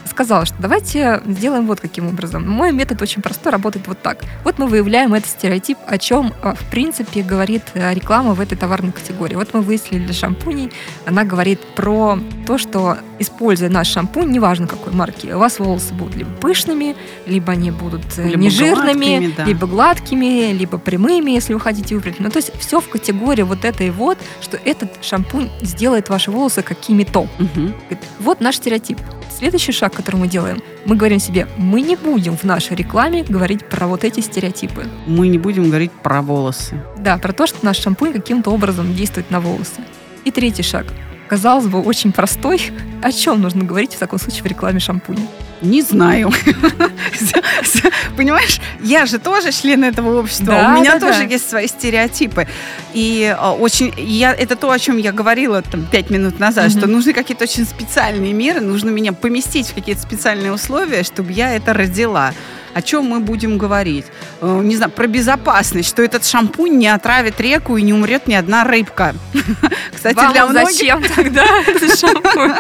сказала, 0.06 0.46
что 0.46 0.56
давайте 0.60 1.22
сделаем 1.26 1.68
вот 1.68 1.80
каким 1.80 2.08
образом. 2.08 2.48
Мой 2.48 2.72
метод 2.72 3.02
очень 3.02 3.22
простой, 3.22 3.52
работает 3.52 3.88
вот 3.88 4.02
так. 4.02 4.20
Вот 4.44 4.60
мы 4.60 4.68
выявляем 4.68 5.14
этот 5.14 5.30
стереотип, 5.30 5.78
о 5.88 5.98
чем, 5.98 6.34
а, 6.42 6.56
в 6.56 6.64
принципе, 6.70 7.22
говорит 7.22 7.64
э, 7.74 7.94
реклама 7.94 8.34
в 8.34 8.42
этой 8.42 8.58
товарной 8.58 8.92
категории. 8.92 9.36
Вот 9.36 9.54
мы 9.54 9.62
выяснили 9.62 10.06
для 10.06 10.14
шампуней, 10.14 10.72
она 11.06 11.24
говорит 11.24 11.60
про 11.76 12.20
то, 12.46 12.58
что, 12.58 12.98
используя 13.20 13.70
наш 13.70 13.88
шампунь, 13.88 14.32
неважно 14.32 14.68
какой 14.68 14.94
марки, 14.94 15.28
у 15.28 15.40
вас 15.40 15.60
волосы 15.60 15.94
будут 15.94 16.16
либо 16.16 16.32
пышными, 16.32 16.96
либо 17.26 17.54
они 17.54 17.72
будут 17.72 18.04
э, 18.18 18.28
либо 18.28 18.44
нежирными, 18.44 19.06
гладкими, 19.06 19.34
да. 19.36 19.44
либо 19.46 19.68
гладкими, 19.68 20.52
либо 20.54 20.78
прямыми, 20.78 21.32
если 21.32 21.54
вы 21.54 21.60
хотите 21.60 21.96
выбрать. 21.96 22.20
Ну, 22.20 22.30
то 22.30 22.38
есть 22.38 22.52
все 22.60 22.80
в 22.80 22.90
категории 22.90 23.44
вот 23.44 23.66
этой 23.66 23.90
вот, 23.90 24.18
что 24.42 24.58
этот 24.58 25.04
шампунь 25.04 25.50
сделает 25.62 26.10
ваши 26.10 26.32
волосы 26.32 26.62
какими-то. 26.62 27.22
Угу. 27.22 27.74
Вот 28.20 28.42
наш 28.42 28.58
стереотип. 28.58 29.00
Следующий 29.30 29.72
шаг, 29.72 29.94
который 29.94 30.16
мы 30.16 30.28
делаем, 30.28 30.62
мы 30.86 30.96
говорим 30.96 31.20
себе, 31.20 31.48
мы 31.58 31.82
не 31.82 31.96
будем 31.96 32.38
в 32.38 32.44
нашей 32.44 32.76
рекламе 32.76 33.24
говорить 33.24 33.68
про 33.68 33.88
вот 33.88 34.04
эти 34.04 34.22
стереотипы. 34.22 34.88
Мы 35.08 35.28
не 35.28 35.38
будем 35.38 35.66
говорить 35.66 35.92
про 35.92 36.22
волосы. 36.22 36.82
Да, 36.98 37.18
про 37.18 37.34
то, 37.34 37.48
что 37.48 37.66
наш 37.66 37.78
шампунь 37.80 38.14
каким-то 38.14 38.52
образом 38.52 38.96
действует 38.96 39.30
на 39.32 39.40
волосы. 39.40 39.82
И 40.24 40.32
третий 40.32 40.64
шаг. 40.64 40.86
Казалось 41.28 41.68
бы, 41.68 41.82
очень 41.82 42.12
простой. 42.12 42.72
О 43.04 43.12
чем 43.12 43.42
нужно 43.42 43.64
говорить 43.64 43.94
в 43.94 44.00
таком 44.00 44.20
случае 44.20 44.44
в 44.44 44.46
рекламе 44.48 44.80
шампуня? 44.80 45.28
Не 45.62 45.82
знаю. 45.82 46.32
Понимаешь, 48.18 48.60
я 48.82 49.06
же 49.06 49.20
тоже 49.20 49.52
член 49.52 49.84
этого 49.84 50.20
общества. 50.20 50.48
Да, 50.48 50.70
У 50.70 50.80
меня 50.80 50.94
да, 50.94 51.00
тоже 51.00 51.20
да. 51.20 51.26
есть 51.26 51.50
свои 51.50 51.68
стереотипы. 51.68 52.48
И 52.94 53.34
а, 53.38 53.54
очень, 53.54 53.94
я, 53.98 54.34
это 54.34 54.56
то, 54.56 54.70
о 54.70 54.80
чем 54.80 54.98
я 54.98 55.12
говорила 55.12 55.62
там 55.62 55.86
пять 55.86 56.10
минут 56.10 56.40
назад, 56.40 56.68
mm-hmm. 56.68 56.78
что 56.78 56.88
нужны 56.88 57.14
какие-то 57.14 57.44
очень 57.46 57.66
специальные 57.66 58.34
меры, 58.34 58.62
нужно 58.62 58.90
меня 58.90 59.14
поместить 59.14 59.68
в 59.68 59.74
какие-то 59.74 60.02
специальные 60.02 60.54
условия, 60.54 61.04
чтобы 61.04 61.32
я 61.32 61.54
это 61.54 61.74
родила 61.74 62.34
о 62.76 62.82
чем 62.82 63.06
мы 63.06 63.22
будем 63.22 63.58
говорить. 63.58 64.06
Э, 64.42 64.60
не 64.62 64.76
знаю, 64.76 64.92
про 64.92 65.08
безопасность, 65.08 65.88
что 65.88 66.04
этот 66.04 66.26
шампунь 66.26 66.78
не 66.78 66.90
отравит 66.90 67.40
реку 67.40 67.78
и 67.78 67.82
не 67.82 67.94
умрет 67.94 68.28
ни 68.28 68.34
одна 68.34 68.66
рыбка. 68.66 69.16
Кстати, 69.96 70.18
Вам 70.18 70.34
для 70.34 70.46
многих... 70.46 70.72
зачем 70.72 71.02
тогда 71.16 71.46
этот 71.66 71.98
шампунь? 71.98 72.54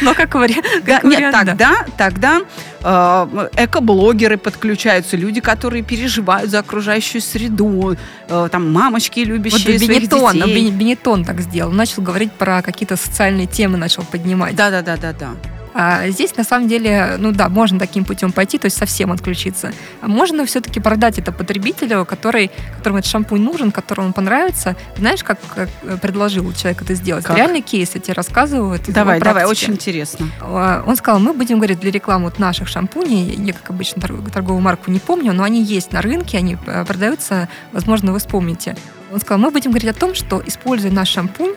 Но 0.00 0.14
как 0.14 0.34
вариант. 0.34 0.64
Нет, 1.04 1.32
тогда, 1.32 1.84
тогда 1.98 2.40
э, 2.80 3.48
экоблогеры 3.58 4.38
подключаются, 4.38 5.18
люди, 5.18 5.42
которые 5.42 5.82
переживают 5.82 6.50
за 6.50 6.60
окружающую 6.60 7.20
среду, 7.20 7.94
э, 8.26 8.48
там 8.50 8.72
мамочки, 8.72 9.20
любящие 9.20 9.74
вот 9.74 9.84
своих 9.84 10.00
Бенетон, 10.00 10.32
детей. 10.32 10.70
Бенетон 10.70 11.24
так 11.26 11.42
сделал, 11.42 11.72
начал 11.72 12.02
говорить 12.02 12.32
про 12.32 12.62
какие-то 12.62 12.96
социальные 12.96 13.46
темы, 13.46 13.76
начал 13.76 14.02
поднимать. 14.02 14.56
Да-да-да-да-да. 14.56 15.57
А 15.74 16.08
здесь, 16.08 16.36
на 16.36 16.44
самом 16.44 16.68
деле, 16.68 17.16
ну 17.18 17.32
да, 17.32 17.48
можно 17.48 17.78
таким 17.78 18.04
путем 18.04 18.32
пойти, 18.32 18.58
то 18.58 18.66
есть 18.66 18.76
совсем 18.76 19.12
отключиться. 19.12 19.72
А 20.00 20.08
можно 20.08 20.44
все-таки 20.46 20.80
продать 20.80 21.18
это 21.18 21.32
потребителю, 21.32 22.04
который, 22.04 22.50
которому 22.76 22.98
этот 22.98 23.10
шампунь 23.10 23.42
нужен, 23.42 23.70
которому 23.70 24.08
он 24.08 24.12
понравится. 24.12 24.76
Знаешь, 24.96 25.22
как, 25.22 25.38
как 25.54 25.68
предложил 26.00 26.52
человек 26.52 26.82
это 26.82 26.94
сделать? 26.94 27.24
Как? 27.24 27.36
Реальный 27.36 27.60
кейс 27.60 27.94
я 27.94 28.00
тебе 28.00 28.14
рассказываю. 28.14 28.78
Давай, 28.88 29.20
давай, 29.20 29.44
очень 29.44 29.74
интересно. 29.74 30.28
А, 30.40 30.84
он 30.86 30.96
сказал, 30.96 31.20
мы 31.20 31.32
будем 31.32 31.56
говорить 31.56 31.80
для 31.80 31.90
рекламы 31.90 32.26
вот 32.26 32.38
наших 32.38 32.68
шампуней, 32.68 33.34
я, 33.36 33.52
как 33.52 33.70
обычно, 33.70 34.00
торговую 34.00 34.60
марку 34.60 34.90
не 34.90 34.98
помню, 34.98 35.32
но 35.32 35.44
они 35.44 35.62
есть 35.62 35.92
на 35.92 36.02
рынке, 36.02 36.38
они 36.38 36.56
э, 36.66 36.84
продаются, 36.84 37.48
возможно, 37.72 38.12
вы 38.12 38.18
вспомните. 38.18 38.76
Он 39.12 39.20
сказал, 39.20 39.38
мы 39.38 39.50
будем 39.50 39.70
говорить 39.70 39.90
о 39.90 39.98
том, 39.98 40.14
что, 40.14 40.42
используя 40.44 40.92
наш 40.92 41.08
шампунь, 41.08 41.54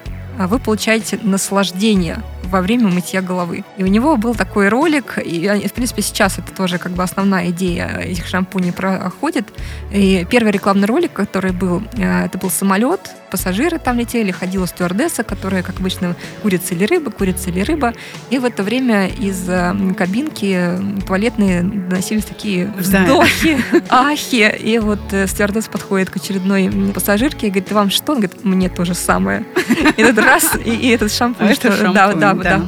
вы 0.48 0.60
получаете 0.60 1.19
наслаждение 1.21 2.21
во 2.51 2.62
время 2.62 2.89
мытья 2.89 3.21
головы. 3.21 3.63
И 3.77 3.83
у 3.83 3.88
него 3.88 4.17
был 4.17 4.36
такой 4.36 4.67
ролик, 4.67 5.17
и, 5.24 5.67
в 5.67 5.74
принципе, 5.74 6.01
сейчас 6.01 6.38
это 6.38 6.51
тоже 6.51 6.77
как 6.77 6.91
бы 6.91 7.01
основная 7.01 7.50
идея 7.50 7.88
этих 8.03 8.27
шампуней 8.27 8.74
проходит. 8.74 9.48
И 9.91 10.27
первый 10.29 10.51
рекламный 10.51 10.88
ролик, 10.88 11.13
который 11.13 11.53
был, 11.53 11.81
э, 11.93 12.25
это 12.25 12.38
был 12.38 12.50
самолет, 12.50 13.00
пассажиры 13.31 13.79
там 13.79 13.98
летели, 13.98 14.31
ходила 14.31 14.67
стюардесса, 14.67 15.24
которая, 15.24 15.63
как 15.63 15.79
обычно, 15.79 16.15
курица 16.41 16.75
или 16.75 16.86
рыба, 16.86 17.12
курица 17.12 17.50
или 17.50 17.62
рыба. 17.62 17.93
И 18.29 18.38
в 18.38 18.45
это 18.45 18.63
время 18.63 19.07
из 19.07 19.48
э, 19.48 19.74
кабинки 19.98 20.71
туалетные 21.07 21.63
доносились 21.63 22.25
такие 22.25 22.71
вздохи, 22.77 23.63
ахи. 23.89 24.53
И 24.60 24.77
вот 24.79 25.00
э, 25.12 25.27
стюардесса 25.27 25.69
подходит 25.69 26.10
к 26.10 26.17
очередной 26.17 26.69
пассажирке 26.93 27.48
и 27.48 27.50
говорит, 27.50 27.71
вам 27.71 27.89
что? 27.89 28.12
Он 28.12 28.19
говорит, 28.19 28.43
мне 28.43 28.67
то 28.67 28.83
же 28.83 28.93
самое. 28.93 29.45
И 29.95 30.01
этот 30.01 30.25
раз, 30.32 30.58
и 30.64 30.90
этот 30.90 31.12
шампунь, 31.12 31.54
что, 31.54 31.70
да, 31.92 32.14
да, 32.14 32.34
да, 32.34 32.62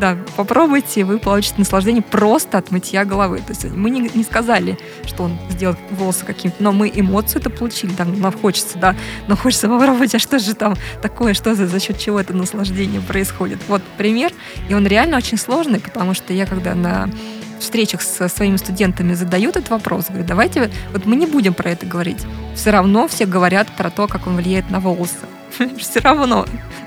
да, 0.00 0.16
попробуйте, 0.36 1.04
вы 1.04 1.18
получите 1.18 1.56
наслаждение 1.58 2.02
просто 2.02 2.58
от 2.58 2.70
мытья 2.70 3.04
головы. 3.04 3.38
То 3.38 3.50
есть 3.50 3.64
мы 3.64 3.90
не, 3.90 4.10
не 4.14 4.24
сказали, 4.24 4.78
что 5.04 5.24
он 5.24 5.38
сделал 5.50 5.76
волосы 5.90 6.24
каким-то, 6.24 6.62
но 6.62 6.72
мы 6.72 6.90
эмоцию 6.92 7.40
это 7.40 7.50
получили, 7.50 7.92
там, 7.92 8.18
нам 8.18 8.32
хочется, 8.32 8.78
да, 8.78 8.96
но 9.28 9.36
хочется 9.36 9.68
попробовать, 9.68 10.14
а 10.14 10.18
что 10.18 10.38
же 10.38 10.54
там 10.54 10.74
такое, 11.02 11.34
что 11.34 11.54
за, 11.54 11.66
за 11.66 11.78
счет 11.80 11.98
чего 11.98 12.18
это 12.18 12.32
наслаждение 12.32 13.02
происходит. 13.02 13.58
Вот 13.68 13.82
пример, 13.98 14.32
и 14.68 14.74
он 14.74 14.86
реально 14.86 15.18
очень 15.18 15.36
сложный, 15.36 15.80
потому 15.80 16.14
что 16.14 16.32
я 16.32 16.46
когда 16.46 16.74
на 16.74 17.10
встречах 17.60 18.02
со 18.02 18.28
своими 18.28 18.56
студентами 18.56 19.14
задаю 19.14 19.50
этот 19.50 19.70
вопрос, 19.70 20.06
говорю, 20.08 20.24
давайте, 20.24 20.70
вот 20.92 21.06
мы 21.06 21.16
не 21.16 21.26
будем 21.26 21.54
про 21.54 21.70
это 21.70 21.86
говорить. 21.86 22.22
Все 22.54 22.70
равно 22.70 23.08
все 23.08 23.26
говорят 23.26 23.68
про 23.76 23.90
то, 23.90 24.06
как 24.08 24.26
он 24.26 24.36
влияет 24.36 24.70
на 24.70 24.80
волосы. 24.80 25.26
все 25.78 26.00
равно. 26.00 26.46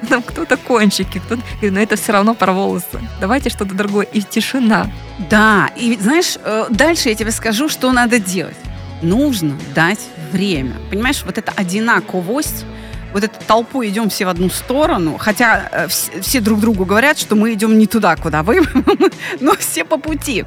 Там 0.10 0.22
кто-то 0.22 0.58
кончики, 0.58 1.20
кто-то... 1.20 1.42
Но 1.62 1.80
это 1.80 1.96
все 1.96 2.12
равно 2.12 2.34
про 2.36 2.54
волосы. 2.54 3.00
Давайте 3.20 3.50
что-то 3.50 3.74
другое. 3.74 4.06
И 4.06 4.22
тишина. 4.22 4.88
Да, 5.30 5.70
и 5.76 5.98
знаешь, 6.00 6.38
э, 6.44 6.66
дальше 6.70 7.10
я 7.10 7.16
тебе 7.16 7.32
скажу, 7.32 7.70
что 7.70 7.92
надо 7.92 8.20
делать. 8.20 8.58
Нужно 9.02 9.58
дать 9.76 10.00
время. 10.32 10.76
Понимаешь, 10.90 11.24
вот 11.26 11.38
эта 11.38 11.52
одинаковость, 11.56 12.66
вот 13.14 13.24
эту 13.24 13.36
толпу 13.46 13.84
идем 13.86 14.10
все 14.10 14.26
в 14.26 14.30
одну 14.30 14.50
сторону, 14.50 15.18
хотя 15.18 15.70
э, 15.72 15.88
все 15.88 16.42
друг 16.42 16.60
другу 16.60 16.86
говорят, 16.86 17.20
что 17.20 17.36
мы 17.36 17.54
идем 17.54 17.78
не 17.78 17.86
туда, 17.86 18.16
куда 18.16 18.44
вы, 18.44 18.62
но 19.40 19.56
все 19.56 19.86
по 19.86 19.98
пути. 19.98 20.46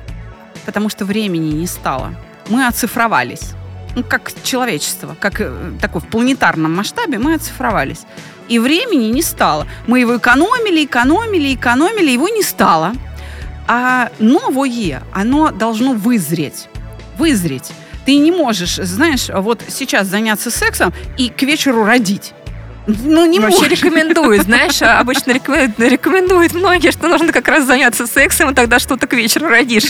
Потому 0.66 0.88
что 0.90 1.04
времени 1.04 1.52
не 1.52 1.66
стало. 1.66 2.14
Мы 2.49 2.66
оцифровались 2.66 3.54
ну, 3.96 4.04
как 4.04 4.30
человечество, 4.44 5.16
как 5.18 5.40
э, 5.40 5.73
такой 5.80 6.02
в 6.02 6.06
планетарном 6.06 6.73
масштабе 6.75 7.18
мы 7.18 7.35
оцифровались. 7.35 8.02
И 8.46 8.58
времени 8.58 9.06
не 9.06 9.23
стало. 9.23 9.66
Мы 9.87 10.00
его 10.00 10.18
экономили, 10.18 10.85
экономили, 10.85 11.54
экономили, 11.54 12.11
его 12.11 12.28
не 12.28 12.42
стало. 12.42 12.92
А 13.66 14.11
новое, 14.18 15.02
оно 15.12 15.50
должно 15.50 15.94
вызреть. 15.94 16.68
Вызреть. 17.18 17.73
Ты 18.04 18.18
не 18.18 18.30
можешь, 18.30 18.76
знаешь, 18.76 19.28
вот 19.32 19.62
сейчас 19.66 20.06
заняться 20.06 20.50
сексом 20.50 20.92
и 21.16 21.30
к 21.30 21.42
вечеру 21.42 21.85
родить. 21.85 22.35
Ну, 22.87 23.26
не 23.26 23.40
Вообще 23.40 23.62
можешь. 23.62 23.83
рекомендуют, 23.83 24.43
знаешь, 24.43 24.81
а 24.81 25.00
обычно 25.00 25.33
рекомендуют, 25.33 25.93
рекомендуют 25.93 26.55
многие, 26.55 26.93
что 26.93 27.09
нужно 27.09 27.33
как 27.33 27.49
раз 27.49 27.64
заняться 27.64 28.07
сексом, 28.07 28.50
и 28.50 28.55
тогда 28.55 28.78
что-то 28.78 29.07
к 29.07 29.12
вечеру 29.12 29.49
родишь. 29.49 29.88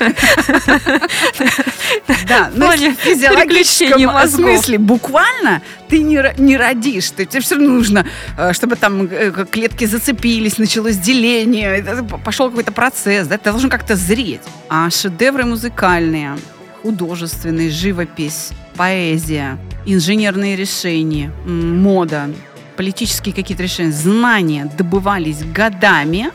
Да, 2.29 2.50
но 2.55 2.71
в 2.71 2.76
физиологическом 2.76 3.88
переключения 3.88 4.09
мозгов. 4.09 4.50
смысле 4.50 4.79
буквально 4.79 5.62
ты 5.88 6.03
не, 6.03 6.21
не 6.38 6.57
родишь. 6.57 7.11
Ты, 7.11 7.25
тебе 7.26 7.41
все 7.41 7.55
равно 7.55 7.71
нужно, 7.71 8.07
э, 8.37 8.53
чтобы 8.53 8.76
там 8.76 9.09
э, 9.11 9.45
клетки 9.50 9.85
зацепились, 9.85 10.59
началось 10.59 10.97
деление, 10.97 11.79
это 11.79 12.03
пошел 12.03 12.49
какой-то 12.49 12.73
процесс, 12.73 13.26
да, 13.29 13.38
ты 13.38 13.50
должен 13.50 13.71
как-то 13.71 13.95
зреть. 13.95 14.41
А 14.69 14.91
шедевры 14.91 15.45
музыкальные, 15.45 16.37
художественные, 16.83 17.71
живопись, 17.71 18.50
поэзия, 18.76 19.59
инженерные 19.85 20.57
решения, 20.57 21.31
мода, 21.45 22.29
политические 22.76 23.35
какие-то 23.35 23.62
решения, 23.62 23.92
знания 23.92 24.71
добывались 24.76 25.42
годами, 25.45 26.30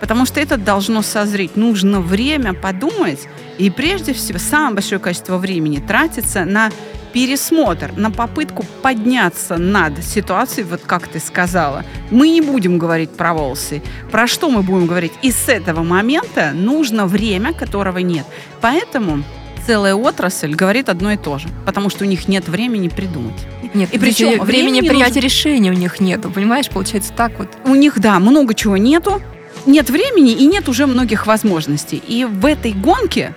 потому 0.00 0.26
что 0.26 0.40
это 0.40 0.56
должно 0.56 1.02
созреть. 1.02 1.56
Нужно 1.56 2.00
время 2.00 2.52
подумать, 2.54 3.28
и 3.58 3.70
прежде 3.70 4.12
всего 4.12 4.38
самое 4.38 4.74
большое 4.74 5.00
количество 5.00 5.38
времени 5.38 5.78
тратится 5.78 6.44
на 6.44 6.70
пересмотр, 7.12 7.92
на 7.96 8.10
попытку 8.10 8.62
подняться 8.82 9.56
над 9.56 10.04
ситуацией, 10.04 10.66
вот 10.66 10.82
как 10.84 11.08
ты 11.08 11.18
сказала. 11.18 11.82
Мы 12.10 12.28
не 12.28 12.42
будем 12.42 12.76
говорить 12.76 13.10
про 13.10 13.32
волосы. 13.32 13.82
Про 14.12 14.26
что 14.26 14.50
мы 14.50 14.62
будем 14.62 14.86
говорить? 14.86 15.12
И 15.22 15.32
с 15.32 15.48
этого 15.48 15.82
момента 15.82 16.52
нужно 16.52 17.06
время, 17.06 17.54
которого 17.54 17.98
нет. 17.98 18.26
Поэтому 18.60 19.22
целая 19.66 19.94
отрасль 19.94 20.54
говорит 20.54 20.88
одно 20.88 21.12
и 21.12 21.16
то 21.16 21.38
же, 21.38 21.48
потому 21.64 21.90
что 21.90 22.04
у 22.04 22.06
них 22.06 22.28
нет 22.28 22.48
времени 22.48 22.88
придумать. 22.88 23.34
Нет, 23.74 23.92
И 23.92 23.98
причем 23.98 24.40
времени 24.42 24.80
принятия 24.80 25.14
нужно- 25.14 25.26
решения 25.26 25.70
у 25.70 25.74
них 25.74 26.00
нету, 26.00 26.30
понимаешь? 26.30 26.68
Получается 26.68 27.12
так 27.12 27.32
вот. 27.38 27.48
У 27.64 27.74
них, 27.74 27.98
да, 27.98 28.18
много 28.20 28.54
чего 28.54 28.76
нету, 28.76 29.20
нет 29.66 29.90
времени 29.90 30.32
и 30.32 30.46
нет 30.46 30.68
уже 30.68 30.86
многих 30.86 31.26
возможностей. 31.26 32.00
И 32.06 32.24
в 32.24 32.46
этой 32.46 32.72
гонке 32.72 33.34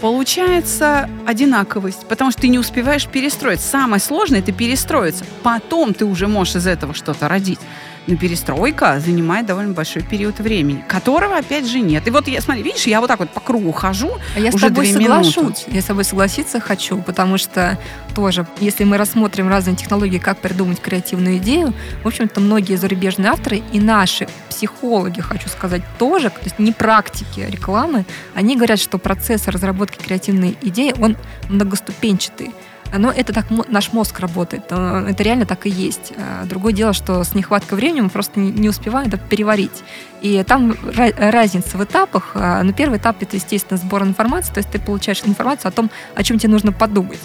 получается 0.00 1.08
одинаковость, 1.26 2.06
потому 2.08 2.30
что 2.30 2.42
ты 2.42 2.48
не 2.48 2.58
успеваешь 2.58 3.06
перестроить. 3.06 3.60
Самое 3.60 4.00
сложное– 4.00 4.38
это 4.40 4.52
перестроиться. 4.52 5.24
Потом 5.42 5.94
ты 5.94 6.04
уже 6.04 6.26
можешь 6.26 6.56
из 6.56 6.66
этого 6.66 6.94
что-то 6.94 7.28
родить. 7.28 7.58
Но 8.06 8.16
перестройка 8.16 8.98
занимает 8.98 9.46
довольно 9.46 9.72
большой 9.72 10.02
период 10.02 10.38
времени, 10.40 10.84
которого, 10.88 11.36
опять 11.36 11.66
же, 11.66 11.80
нет. 11.80 12.06
И 12.08 12.10
вот, 12.10 12.26
я, 12.28 12.40
смотри, 12.40 12.62
видишь, 12.62 12.86
я 12.86 13.00
вот 13.00 13.08
так 13.08 13.20
вот 13.20 13.30
по 13.30 13.40
кругу 13.40 13.72
хожу, 13.72 14.12
А 14.34 14.40
я 14.40 14.50
с 14.50 14.54
Уже 14.54 14.68
тобой 14.68 14.86
две 14.90 14.98
минуты. 15.04 15.30
соглашусь. 15.30 15.64
Я 15.68 15.82
с 15.82 15.84
тобой 15.84 16.04
согласиться 16.04 16.60
хочу, 16.60 17.00
потому 17.02 17.38
что 17.38 17.78
тоже, 18.14 18.46
если 18.58 18.84
мы 18.84 18.96
рассмотрим 18.96 19.48
разные 19.48 19.76
технологии, 19.76 20.18
как 20.18 20.38
придумать 20.38 20.80
креативную 20.80 21.36
идею, 21.36 21.72
в 22.02 22.06
общем-то, 22.08 22.40
многие 22.40 22.76
зарубежные 22.76 23.30
авторы 23.30 23.62
и 23.72 23.78
наши 23.80 24.28
психологи, 24.48 25.20
хочу 25.20 25.48
сказать, 25.48 25.82
тоже, 25.98 26.30
то 26.30 26.40
есть 26.42 26.58
не 26.58 26.72
практики 26.72 27.40
рекламы, 27.48 28.04
они 28.34 28.56
говорят, 28.56 28.80
что 28.80 28.98
процесс 28.98 29.46
разработки 29.46 30.02
креативной 30.02 30.56
идеи, 30.62 30.94
он 31.00 31.16
многоступенчатый. 31.48 32.50
Но 32.96 33.10
это 33.10 33.32
так 33.32 33.46
наш 33.68 33.92
мозг 33.92 34.18
работает. 34.20 34.64
Это 34.66 35.22
реально 35.22 35.46
так 35.46 35.66
и 35.66 35.70
есть. 35.70 36.12
А 36.16 36.44
Другое 36.44 36.72
дело, 36.72 36.92
что 36.92 37.22
с 37.22 37.34
нехваткой 37.34 37.76
времени 37.78 38.00
мы 38.02 38.08
просто 38.10 38.40
не- 38.40 38.68
успеваем 38.68 39.08
это 39.08 39.18
переварить. 39.18 39.82
И 40.22 40.42
там 40.44 40.74
разница 40.94 41.76
в 41.78 41.84
этапах. 41.84 42.32
А, 42.34 42.62
Ну, 42.62 42.72
первый 42.72 42.98
этап 42.98 43.22
это, 43.22 43.36
естественно, 43.36 43.78
сбор 43.78 44.02
информации, 44.02 44.52
то 44.52 44.58
есть 44.58 44.70
ты 44.70 44.78
получаешь 44.78 45.22
информацию 45.24 45.68
о 45.68 45.72
том, 45.72 45.90
о 46.14 46.22
чем 46.22 46.38
тебе 46.38 46.52
нужно 46.52 46.72
подумать. 46.72 47.20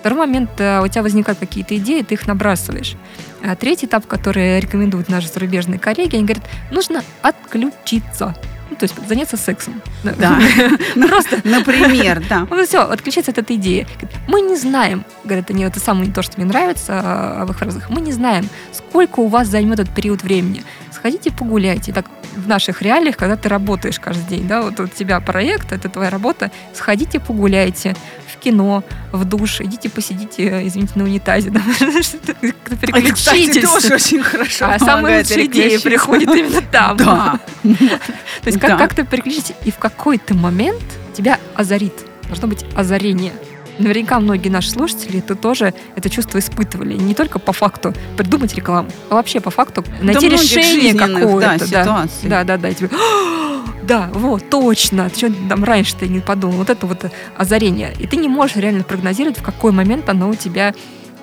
Второй 0.00 0.18
момент, 0.18 0.50
э, 0.58 0.82
у 0.82 0.88
тебя 0.88 1.02
возникают 1.02 1.38
какие-то 1.38 1.76
идеи, 1.78 2.02
ты 2.02 2.14
их 2.14 2.26
набрасываешь. 2.26 2.96
А 3.42 3.56
третий 3.56 3.86
этап, 3.86 4.06
который 4.06 4.60
рекомендуют 4.60 5.08
наши 5.08 5.28
зарубежные 5.28 5.78
коллеги, 5.78 6.16
они 6.16 6.24
говорят, 6.24 6.44
нужно 6.70 7.02
отключиться. 7.22 8.34
Ну, 8.74 8.78
то 8.88 8.92
есть 8.92 9.08
заняться 9.08 9.36
сексом. 9.36 9.80
Да. 10.02 10.40
Просто 10.94 11.40
например, 11.44 12.24
да. 12.28 12.44
ну, 12.50 12.66
все, 12.66 12.80
отключиться 12.80 13.30
от 13.30 13.38
этой 13.38 13.54
идеи. 13.54 13.86
Мы 14.26 14.40
не 14.40 14.56
знаем, 14.56 15.04
говорят 15.22 15.48
они, 15.50 15.62
это 15.62 15.78
самое 15.78 16.10
то, 16.10 16.22
что 16.22 16.38
мне 16.38 16.46
нравится 16.46 17.00
а, 17.04 17.44
в 17.44 17.52
их 17.52 17.58
фразах, 17.58 17.88
мы 17.88 18.00
не 18.00 18.10
знаем, 18.10 18.48
сколько 18.72 19.20
у 19.20 19.28
вас 19.28 19.46
займет 19.46 19.78
этот 19.78 19.94
период 19.94 20.24
времени. 20.24 20.64
Сходите 21.04 21.30
погуляйте. 21.30 21.92
Так 21.92 22.06
в 22.34 22.48
наших 22.48 22.80
реалиях, 22.80 23.18
когда 23.18 23.36
ты 23.36 23.50
работаешь 23.50 24.00
каждый 24.00 24.24
день, 24.26 24.48
да, 24.48 24.62
вот 24.62 24.80
у 24.80 24.86
тебя 24.86 25.20
проект, 25.20 25.70
это 25.70 25.90
твоя 25.90 26.08
работа, 26.08 26.50
сходите 26.72 27.20
погуляйте 27.20 27.94
в 28.26 28.38
кино, 28.38 28.82
в 29.12 29.22
душ, 29.26 29.60
идите 29.60 29.90
посидите, 29.90 30.66
извините, 30.66 30.92
на 30.94 31.04
унитазе, 31.04 31.50
да, 31.50 31.60
как-то 31.78 32.86
Это, 32.86 33.12
кстати, 33.12 33.36
переключитесь. 33.36 33.68
тоже 33.70 33.94
очень 33.96 34.22
хорошо 34.22 34.64
А 34.66 34.78
самые 34.78 35.18
лучшие 35.18 35.44
идеи 35.44 35.76
приходят 35.76 36.34
именно 36.34 36.62
там. 36.72 36.96
Да. 36.96 37.38
То 37.62 38.46
есть 38.46 38.58
Да. 38.58 38.68
как, 38.68 38.78
как 38.78 38.94
ты 38.94 39.04
переключить, 39.04 39.52
и 39.66 39.70
в 39.70 39.76
какой-то 39.76 40.32
момент 40.34 40.82
тебя 41.14 41.38
озарит. 41.54 41.92
Должно 42.28 42.48
быть 42.48 42.64
озарение. 42.74 43.34
Наверняка 43.78 44.20
многие 44.20 44.48
наши 44.48 44.70
слушатели 44.70 45.18
это 45.18 45.34
тоже 45.34 45.74
это 45.96 46.08
чувство 46.10 46.38
испытывали. 46.38 46.94
Не 46.94 47.14
только 47.14 47.38
по 47.38 47.52
факту 47.52 47.92
придумать 48.16 48.54
рекламу, 48.54 48.88
а 49.10 49.14
вообще 49.14 49.40
по 49.40 49.50
факту 49.50 49.84
найти 50.00 50.28
многих 50.28 50.42
решение 50.42 50.94
какое-то. 50.94 51.70
да, 51.70 52.06
да, 52.22 52.44
да, 52.44 52.56
да. 52.56 52.68
И 52.68 52.74
тебе, 52.74 52.90
«А, 52.92 53.64
да, 53.82 54.10
вот, 54.12 54.48
точно. 54.48 55.10
Что 55.14 55.32
там 55.48 55.64
раньше 55.64 55.96
ты 55.96 56.08
не 56.08 56.20
подумал? 56.20 56.58
Вот 56.58 56.70
это 56.70 56.86
вот 56.86 57.04
озарение. 57.36 57.92
И 57.98 58.06
ты 58.06 58.16
не 58.16 58.28
можешь 58.28 58.56
реально 58.56 58.84
прогнозировать, 58.84 59.38
в 59.38 59.42
какой 59.42 59.72
момент 59.72 60.08
оно 60.08 60.28
у 60.28 60.34
тебя 60.34 60.74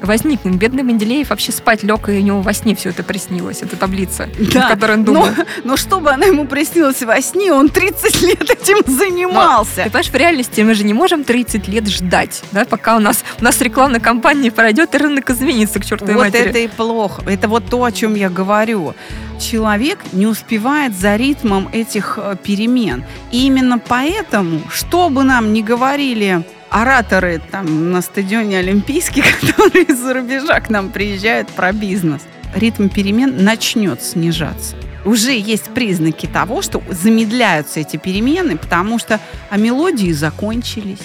возникнет. 0.01 0.55
Бедный 0.55 0.83
Менделеев 0.83 1.29
вообще 1.29 1.51
спать 1.51 1.83
лег, 1.83 2.09
и 2.09 2.13
у 2.13 2.21
него 2.21 2.41
во 2.41 2.53
сне 2.53 2.75
все 2.75 2.89
это 2.89 3.03
приснилось, 3.03 3.61
эта 3.61 3.75
таблица, 3.75 4.29
Да, 4.53 4.65
в 4.65 4.69
которой 4.69 4.93
он 4.97 4.99
но, 4.99 5.05
думал. 5.05 5.27
но 5.63 5.77
чтобы 5.77 6.11
она 6.11 6.25
ему 6.25 6.45
приснилась 6.47 7.01
во 7.01 7.21
сне, 7.21 7.51
он 7.53 7.69
30 7.69 8.21
лет 8.23 8.49
этим 8.49 8.77
занимался. 8.91 9.83
Ты 9.83 9.89
понимаешь, 9.89 10.09
в 10.09 10.15
реальности 10.15 10.61
мы 10.61 10.73
же 10.73 10.83
не 10.83 10.93
можем 10.93 11.23
30 11.23 11.67
лет 11.67 11.87
ждать, 11.87 12.41
да, 12.51 12.65
пока 12.65 12.95
у 12.95 12.99
нас, 12.99 13.23
у 13.39 13.43
нас 13.43 13.59
рекламная 13.61 13.99
кампания 13.99 14.51
пройдет, 14.51 14.93
и 14.95 14.97
рынок 14.97 15.29
изменится 15.29 15.79
к 15.79 15.85
чертовой 15.85 16.15
Вот 16.15 16.25
матери. 16.25 16.49
это 16.49 16.59
и 16.59 16.67
плохо. 16.67 17.23
Это 17.25 17.47
вот 17.47 17.65
то, 17.69 17.83
о 17.83 17.91
чем 17.91 18.15
я 18.15 18.29
говорю. 18.29 18.93
Человек 19.39 19.99
не 20.11 20.27
успевает 20.27 20.95
за 20.95 21.15
ритмом 21.15 21.67
этих 21.71 22.19
э, 22.21 22.35
перемен. 22.43 23.03
И 23.31 23.47
именно 23.47 23.79
поэтому, 23.79 24.61
что 24.69 25.09
бы 25.09 25.23
нам 25.23 25.51
ни 25.51 25.61
говорили 25.61 26.43
ораторы 26.71 27.41
там 27.51 27.91
на 27.91 28.01
стадионе 28.01 28.59
Олимпийский, 28.59 29.21
которые 29.41 29.85
из-за 29.85 30.13
рубежа 30.13 30.59
к 30.61 30.69
нам 30.69 30.89
приезжают 30.89 31.49
про 31.49 31.73
бизнес, 31.73 32.21
ритм 32.55 32.87
перемен 32.87 33.43
начнет 33.43 34.01
снижаться. 34.01 34.75
Уже 35.03 35.37
есть 35.37 35.65
признаки 35.65 36.27
того, 36.27 36.61
что 36.61 36.81
замедляются 36.89 37.79
эти 37.79 37.97
перемены, 37.97 38.57
потому 38.57 38.99
что 38.99 39.19
а 39.49 39.57
мелодии 39.57 40.11
закончились. 40.11 40.99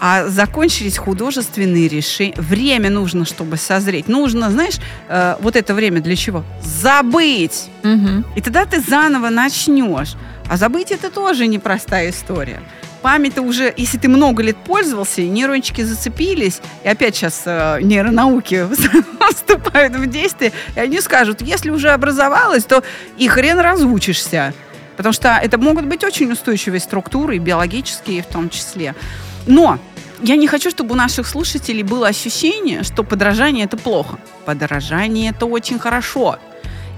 А 0.00 0.28
закончились 0.28 0.96
художественные 0.96 1.86
решения. 1.86 2.34
Время 2.36 2.88
нужно, 2.88 3.26
чтобы 3.26 3.58
созреть. 3.58 4.08
Нужно, 4.08 4.50
знаешь, 4.50 4.78
э, 5.08 5.36
вот 5.40 5.56
это 5.56 5.74
время 5.74 6.00
для 6.00 6.16
чего? 6.16 6.42
Забыть. 6.62 7.68
Мгм. 7.82 8.24
И 8.34 8.40
тогда 8.40 8.64
ты 8.64 8.80
заново 8.80 9.28
начнешь. 9.28 10.14
А 10.48 10.56
забыть 10.56 10.90
это 10.90 11.10
тоже 11.10 11.46
непростая 11.46 12.10
история. 12.10 12.60
Память-то 13.02 13.42
уже, 13.42 13.72
если 13.76 13.98
ты 13.98 14.08
много 14.08 14.42
лет 14.42 14.56
пользовался, 14.56 15.22
нейрончики 15.22 15.82
зацепились, 15.82 16.60
и 16.82 16.88
опять 16.88 17.16
сейчас 17.16 17.42
э, 17.44 17.78
нейронауки 17.82 18.66
вступают 19.30 19.96
в 19.96 20.06
действие, 20.06 20.52
и 20.76 20.80
они 20.80 21.00
скажут, 21.00 21.40
если 21.40 21.70
уже 21.70 21.90
образовалось, 21.90 22.64
то 22.64 22.82
и 23.16 23.28
хрен 23.28 23.58
разучишься. 23.58 24.52
Потому 24.96 25.12
что 25.14 25.38
это 25.42 25.56
могут 25.56 25.86
быть 25.86 26.04
очень 26.04 26.30
устойчивые 26.32 26.80
структуры, 26.80 27.38
биологические 27.38 28.22
в 28.22 28.26
том 28.26 28.50
числе. 28.50 28.94
Но 29.46 29.78
я 30.22 30.36
не 30.36 30.46
хочу, 30.46 30.70
чтобы 30.70 30.92
у 30.92 30.96
наших 30.96 31.26
слушателей 31.26 31.82
было 31.82 32.08
ощущение, 32.08 32.82
что 32.82 33.02
подражание 33.02 33.64
это 33.64 33.76
плохо. 33.76 34.18
Подражание 34.44 35.30
это 35.30 35.46
очень 35.46 35.78
хорошо. 35.78 36.38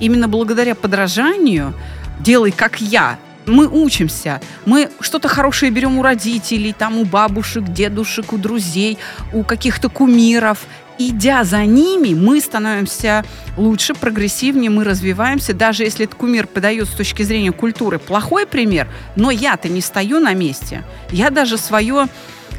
Именно 0.00 0.28
благодаря 0.28 0.74
подражанию 0.74 1.74
делай 2.20 2.50
как 2.52 2.80
я. 2.80 3.18
Мы 3.44 3.66
учимся, 3.66 4.40
мы 4.66 4.88
что-то 5.00 5.26
хорошее 5.26 5.72
берем 5.72 5.98
у 5.98 6.02
родителей, 6.02 6.72
там 6.72 6.98
у 6.98 7.04
бабушек, 7.04 7.64
дедушек, 7.64 8.32
у 8.32 8.38
друзей, 8.38 8.98
у 9.32 9.42
каких-то 9.42 9.88
кумиров. 9.88 10.60
Идя 10.98 11.42
за 11.42 11.64
ними, 11.64 12.14
мы 12.14 12.40
становимся 12.40 13.24
лучше, 13.56 13.94
прогрессивнее, 13.94 14.70
мы 14.70 14.84
развиваемся. 14.84 15.54
Даже 15.54 15.82
если 15.82 16.04
этот 16.04 16.16
кумир 16.16 16.46
подает 16.46 16.86
с 16.86 16.92
точки 16.92 17.24
зрения 17.24 17.50
культуры 17.50 17.98
плохой 17.98 18.46
пример, 18.46 18.86
но 19.16 19.32
я-то 19.32 19.68
не 19.68 19.80
стою 19.80 20.20
на 20.20 20.34
месте. 20.34 20.84
Я 21.10 21.30
даже 21.30 21.58
свое 21.58 22.06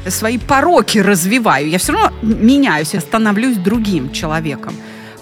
свои 0.08 0.38
пороки 0.38 0.98
развиваю. 0.98 1.68
Я 1.68 1.78
все 1.78 1.92
равно 1.92 2.16
меняюсь, 2.22 2.94
я 2.94 3.00
становлюсь 3.00 3.56
другим 3.56 4.12
человеком. 4.12 4.74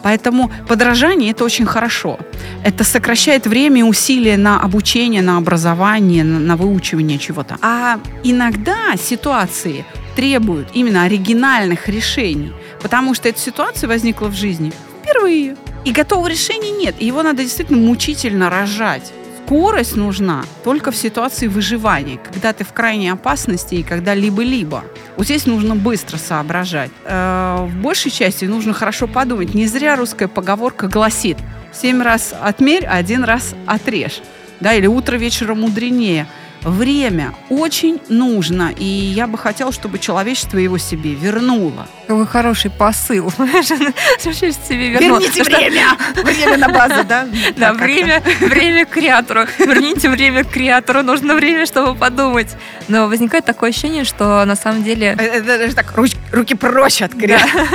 Поэтому 0.02 0.50
подражание 0.68 1.30
это 1.30 1.44
очень 1.44 1.66
хорошо. 1.66 2.18
Это 2.64 2.84
сокращает 2.84 3.46
время 3.46 3.80
и 3.80 3.84
усилия 3.84 4.36
на 4.36 4.60
обучение, 4.60 5.22
на 5.22 5.36
образование, 5.36 6.24
на, 6.24 6.38
на 6.40 6.56
выучивание 6.56 7.18
чего-то. 7.18 7.56
А 7.62 8.00
иногда 8.24 8.96
ситуации 8.96 9.84
требуют 10.16 10.68
именно 10.74 11.04
оригинальных 11.04 11.88
решений, 11.88 12.52
потому 12.82 13.14
что 13.14 13.28
эта 13.28 13.38
ситуация 13.38 13.88
возникла 13.88 14.26
в 14.26 14.34
жизни 14.34 14.72
впервые. 15.02 15.56
И 15.84 15.92
готового 15.92 16.28
решения 16.28 16.70
нет. 16.70 16.96
И 16.98 17.06
его 17.06 17.22
надо 17.22 17.42
действительно 17.42 17.78
мучительно 17.78 18.50
рожать. 18.50 19.12
Скорость 19.52 19.96
нужна 19.96 20.44
только 20.64 20.90
в 20.90 20.96
ситуации 20.96 21.46
выживания, 21.46 22.16
когда 22.16 22.54
ты 22.54 22.64
в 22.64 22.72
крайней 22.72 23.10
опасности 23.10 23.74
и 23.74 23.82
когда 23.82 24.14
либо-либо. 24.14 24.82
Вот 25.18 25.26
здесь 25.26 25.44
нужно 25.44 25.76
быстро 25.76 26.16
соображать. 26.16 26.90
Э, 27.04 27.66
в 27.68 27.82
большей 27.82 28.10
части 28.10 28.46
нужно 28.46 28.72
хорошо 28.72 29.06
подумать. 29.06 29.52
Не 29.52 29.66
зря 29.66 29.96
русская 29.96 30.26
поговорка 30.26 30.88
гласит 30.88 31.36
«семь 31.70 32.00
раз 32.00 32.32
отмерь, 32.40 32.86
один 32.86 33.24
раз 33.24 33.54
отрежь». 33.66 34.22
Да, 34.60 34.72
или 34.72 34.86
утро 34.86 35.16
вечера 35.16 35.54
мудренее– 35.54 36.26
Время 36.64 37.34
очень 37.48 38.00
нужно, 38.08 38.72
и 38.76 38.84
я 38.84 39.26
бы 39.26 39.36
хотела, 39.36 39.72
чтобы 39.72 39.98
человечество 39.98 40.58
его 40.58 40.78
себе 40.78 41.14
вернуло. 41.14 41.88
Какой 42.06 42.26
хороший 42.26 42.70
посыл. 42.70 43.30
себе 44.68 44.90
вернуло. 44.90 45.18
Верните 45.18 45.42
время! 45.42 45.96
Время 46.22 46.58
на 46.58 46.68
базу, 46.68 47.04
да? 47.04 47.26
Да, 47.56 47.72
время, 47.72 48.22
время 48.40 48.86
креатору. 48.86 49.46
Верните 49.58 50.08
время 50.08 50.44
креатору. 50.44 51.02
Нужно 51.02 51.34
время, 51.34 51.66
чтобы 51.66 51.98
подумать. 51.98 52.48
Но 52.88 53.08
возникает 53.08 53.44
такое 53.44 53.70
ощущение, 53.70 54.04
что 54.04 54.44
на 54.44 54.56
самом 54.56 54.84
деле... 54.84 55.16
Э, 55.18 55.22
это 55.22 55.58
даже 55.58 55.74
так, 55.74 55.94
руки 56.32 56.54
прочь 56.54 57.02
от 57.02 57.14
креатора. 57.14 57.66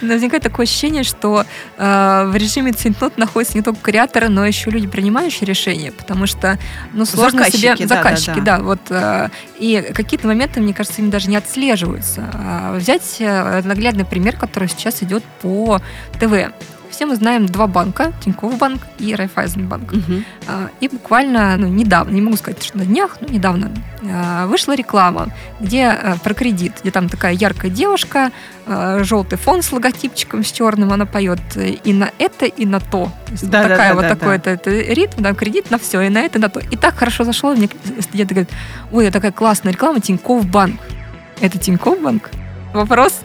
Но 0.00 0.14
возникает 0.14 0.42
такое 0.42 0.64
ощущение, 0.64 1.04
что 1.04 1.44
э, 1.76 2.24
в 2.26 2.36
режиме 2.36 2.72
цинтнот 2.72 3.16
находятся 3.18 3.56
не 3.56 3.62
только 3.62 3.80
креаторы, 3.80 4.28
но 4.28 4.46
еще 4.46 4.70
люди, 4.70 4.86
принимающие 4.86 5.46
решения, 5.46 5.92
потому 5.92 6.26
что 6.26 6.58
ну, 6.92 7.04
сложно 7.04 7.45
заказчики, 7.52 7.76
себе... 7.76 7.88
Заказчики, 7.88 8.40
да, 8.40 8.40
да, 8.40 8.58
да. 8.58 8.62
Вот, 8.62 8.80
э, 8.90 9.28
и 9.58 9.92
какие-то 9.94 10.26
моменты, 10.26 10.60
мне 10.60 10.74
кажется, 10.74 11.00
им 11.02 11.10
даже 11.10 11.28
не 11.28 11.36
отслеживаются. 11.36 12.30
А 12.32 12.76
взять 12.76 13.16
э, 13.20 13.62
наглядный 13.62 14.04
пример, 14.04 14.36
который 14.36 14.68
сейчас 14.68 15.02
идет 15.02 15.24
по 15.42 15.80
ТВ. 16.18 16.52
Все 16.96 17.04
мы 17.04 17.16
знаем 17.16 17.44
два 17.44 17.66
банка, 17.66 18.14
Тинькофф 18.24 18.56
банк 18.56 18.80
и 18.98 19.14
Райфайзенбанк. 19.14 19.92
Угу. 19.92 20.22
И 20.80 20.88
буквально 20.88 21.54
ну, 21.58 21.66
недавно, 21.66 22.14
не 22.14 22.22
могу 22.22 22.38
сказать, 22.38 22.62
что 22.62 22.78
на 22.78 22.86
днях, 22.86 23.18
но 23.20 23.28
недавно 23.28 23.70
а, 24.10 24.46
вышла 24.46 24.74
реклама, 24.74 25.28
где 25.60 25.88
а, 25.88 26.16
про 26.24 26.32
кредит, 26.32 26.72
где 26.80 26.90
там 26.90 27.10
такая 27.10 27.34
яркая 27.34 27.70
девушка, 27.70 28.30
желтый 28.66 29.36
фон 29.36 29.60
с 29.60 29.70
логотипчиком 29.72 30.42
с 30.42 30.50
черным, 30.50 30.90
она 30.90 31.04
поет 31.04 31.38
и 31.54 31.92
на 31.92 32.12
это, 32.16 32.46
и 32.46 32.64
на 32.64 32.80
то. 32.80 33.12
то 33.40 33.46
да, 33.46 33.62
такая 33.64 33.90
да, 33.90 33.94
вот 33.94 34.02
да, 34.02 34.08
такой 34.08 34.38
да. 34.38 34.52
Это, 34.52 34.70
это 34.70 34.70
ритм, 34.70 35.22
да, 35.22 35.34
кредит 35.34 35.70
на 35.70 35.78
все, 35.78 36.00
и 36.00 36.08
на 36.08 36.22
это, 36.22 36.38
и 36.38 36.40
на 36.40 36.48
то. 36.48 36.60
И 36.60 36.76
так 36.76 36.96
хорошо 36.96 37.24
зашло, 37.24 37.54
мне 37.54 37.68
где-то 38.10 38.32
говорят, 38.32 38.50
ой, 38.90 39.10
такая 39.10 39.32
классная 39.32 39.74
реклама, 39.74 40.00
Тинькофф 40.00 40.46
банк. 40.46 40.80
Это 41.42 41.58
Тинькофф 41.58 42.00
банк? 42.00 42.30
Вопрос? 42.76 43.20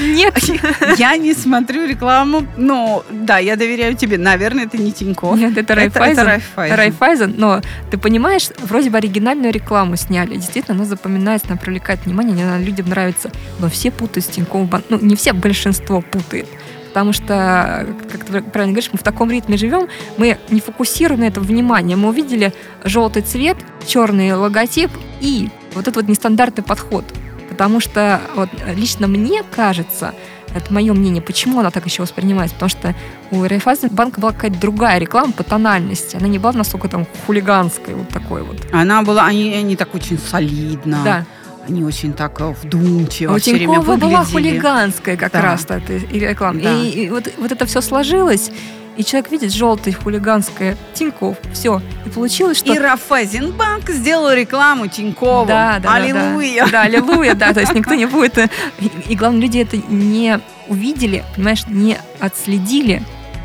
Нет. 0.00 0.34
Я 0.98 1.16
не 1.16 1.34
смотрю 1.34 1.86
рекламу, 1.86 2.46
но 2.56 3.04
да, 3.10 3.38
я 3.38 3.56
доверяю 3.56 3.94
тебе. 3.96 4.16
Наверное, 4.16 4.64
это 4.64 4.78
не 4.78 4.92
Тинькофф. 4.92 5.36
Нет, 5.36 5.58
это 5.58 5.74
Райфайзен. 5.74 6.26
Это, 6.26 6.42
это 6.56 6.76
Райфайзен. 6.76 7.34
Но 7.36 7.60
ты 7.90 7.98
понимаешь, 7.98 8.48
вроде 8.62 8.90
бы 8.90 8.96
оригинальную 8.96 9.52
рекламу 9.52 9.96
сняли. 9.96 10.36
Действительно, 10.36 10.76
она 10.76 10.84
запоминается, 10.86 11.48
она 11.48 11.56
привлекает 11.56 12.04
внимание, 12.06 12.46
она 12.46 12.58
людям 12.58 12.88
нравится. 12.88 13.30
Но 13.58 13.68
все 13.68 13.90
путают 13.90 14.24
с 14.24 14.28
Тинькофф. 14.28 14.84
Ну, 14.88 14.98
не 15.00 15.16
все, 15.16 15.32
большинство 15.32 16.00
путает 16.00 16.46
потому 16.94 17.12
что, 17.12 17.88
как 18.08 18.24
ты 18.24 18.40
правильно 18.40 18.72
говоришь, 18.72 18.90
мы 18.92 19.00
в 19.00 19.02
таком 19.02 19.28
ритме 19.28 19.56
живем, 19.56 19.88
мы 20.16 20.38
не 20.50 20.60
фокусируем 20.60 21.22
на 21.22 21.24
это 21.24 21.40
внимание. 21.40 21.96
Мы 21.96 22.10
увидели 22.10 22.52
желтый 22.84 23.22
цвет, 23.22 23.56
черный 23.84 24.32
логотип 24.32 24.90
и 25.20 25.48
вот 25.74 25.88
этот 25.88 25.96
вот 25.96 26.08
нестандартный 26.08 26.62
подход. 26.62 27.04
Потому 27.54 27.78
что 27.78 28.20
вот, 28.34 28.48
лично 28.74 29.06
мне 29.06 29.44
кажется, 29.44 30.12
это 30.52 30.72
мое 30.72 30.92
мнение, 30.92 31.22
почему 31.22 31.60
она 31.60 31.70
так 31.70 31.84
еще 31.86 32.02
воспринимается, 32.02 32.56
потому 32.56 32.70
что 32.70 32.94
у 33.30 33.44
Райфайзенбанка 33.44 34.20
была 34.20 34.32
какая-то 34.32 34.58
другая 34.58 34.98
реклама 34.98 35.32
по 35.32 35.44
тональности. 35.44 36.16
Она 36.16 36.26
не 36.26 36.40
была 36.40 36.52
настолько 36.52 36.88
там 36.88 37.06
хулиганской, 37.26 37.94
вот 37.94 38.08
такой 38.08 38.42
вот. 38.42 38.58
Она 38.72 39.02
была, 39.02 39.24
они, 39.26 39.54
они 39.54 39.76
так 39.76 39.94
очень 39.94 40.18
солидно. 40.18 41.00
Да. 41.04 41.24
Они 41.66 41.82
очень 41.82 42.12
так 42.12 42.40
э, 42.40 42.54
вдумчиво 42.62 43.32
а 43.32 43.36
у 43.36 43.38
все 43.38 43.54
время 43.54 43.80
выглядели. 43.80 44.10
была 44.10 44.24
хулиганская 44.24 45.16
как 45.16 45.32
да. 45.32 45.40
раз 45.40 45.64
эта 45.68 45.96
реклама. 45.96 46.60
Да. 46.60 46.74
И, 46.74 46.90
и 46.90 47.08
вот, 47.08 47.32
вот 47.38 47.52
это 47.52 47.66
все 47.66 47.80
сложилось, 47.80 48.50
и 48.96 49.04
человек 49.04 49.30
видит 49.30 49.52
желтое 49.52 49.94
хулиганское 49.94 50.76
Тиньков, 50.92 51.36
все. 51.52 51.82
И 52.06 52.10
получилось, 52.10 52.58
что... 52.58 52.72
И 52.72 52.78
Рафайзенбанк 52.78 53.90
сделал 53.90 54.32
рекламу 54.32 54.86
Тинькову. 54.86 55.46
Да, 55.46 55.80
да, 55.80 55.94
Аллилуйя. 55.94 56.66
Да, 56.66 56.70
да, 56.70 56.82
аллилуйя, 56.82 57.34
да. 57.34 57.52
То 57.52 57.60
есть 57.60 57.74
никто 57.74 57.94
не 57.94 58.06
будет... 58.14 58.38
Э, 58.38 58.48
и 59.08 59.16
главное, 59.16 59.40
люди 59.40 59.58
это 59.58 59.76
не 59.76 60.40
увидели, 60.68 61.24
понимаешь, 61.34 61.66
не 61.66 61.98
отследили 62.20 63.02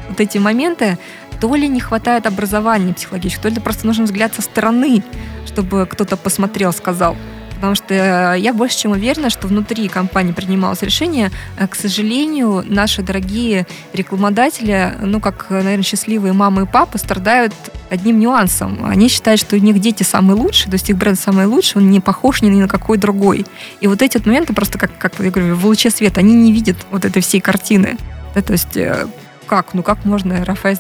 вот 0.08 0.20
эти 0.20 0.38
моменты, 0.38 0.98
то 1.40 1.54
ли 1.56 1.68
не 1.68 1.80
хватает 1.80 2.26
образования 2.26 2.94
психологического, 2.94 3.50
то 3.50 3.56
ли 3.56 3.62
просто 3.62 3.88
нужен 3.88 4.06
взгляд 4.06 4.34
со 4.34 4.42
стороны, 4.42 5.04
чтобы 5.46 5.86
кто-то 5.86 6.18
посмотрел, 6.18 6.74
сказал. 6.74 7.16
Потому 7.60 7.76
что 7.76 7.94
э, 7.94 8.40
я 8.40 8.54
больше 8.54 8.78
чем 8.78 8.92
уверена, 8.92 9.30
что 9.30 9.48
внутри 9.48 9.90
компании 9.90 10.32
принималось 10.32 10.82
решение. 10.82 11.30
Э, 11.58 11.68
к 11.68 11.76
сожалению, 11.76 12.64
наши 12.66 13.02
дорогие 13.02 13.68
рекламодатели, 13.92 14.94
ну, 15.02 15.20
как, 15.20 15.50
наверное, 15.50 15.84
счастливые 15.84 16.32
мамы 16.32 16.62
и 16.62 16.66
папы, 16.66 16.98
страдают 16.98 17.54
одним 17.90 18.20
нюансом. 18.20 18.86
Они 18.86 19.10
считают, 19.10 19.42
что 19.42 19.58
у 19.58 19.60
них 19.60 19.80
дети 19.80 20.04
самые 20.04 20.36
лучшие, 20.38 20.72
то 20.72 20.76
есть 20.76 20.90
их 20.90 20.98
бренд 20.98 21.20
самый 21.20 21.48
лучший, 21.48 21.82
он 21.82 21.90
не 21.90 22.00
похож 22.00 22.42
ни 22.42 22.50
на 22.50 22.70
какой 22.70 22.98
другой. 22.98 23.46
И 23.82 23.88
вот 23.88 24.02
эти 24.02 24.18
вот 24.18 24.26
моменты 24.26 24.54
просто, 24.54 24.78
как, 24.78 24.98
как 24.98 25.20
я 25.20 25.30
говорю, 25.30 25.56
в 25.56 25.66
луче 25.66 25.90
света, 25.90 26.22
они 26.22 26.34
не 26.34 26.54
видят 26.54 26.78
вот 26.92 27.04
этой 27.04 27.22
всей 27.22 27.42
картины. 27.42 27.98
Да, 28.36 28.42
то 28.42 28.54
есть 28.54 28.78
э, 28.78 29.08
как? 29.50 29.74
Ну 29.74 29.82
как 29.82 30.06
можно 30.06 30.46
Рафаэль 30.46 30.78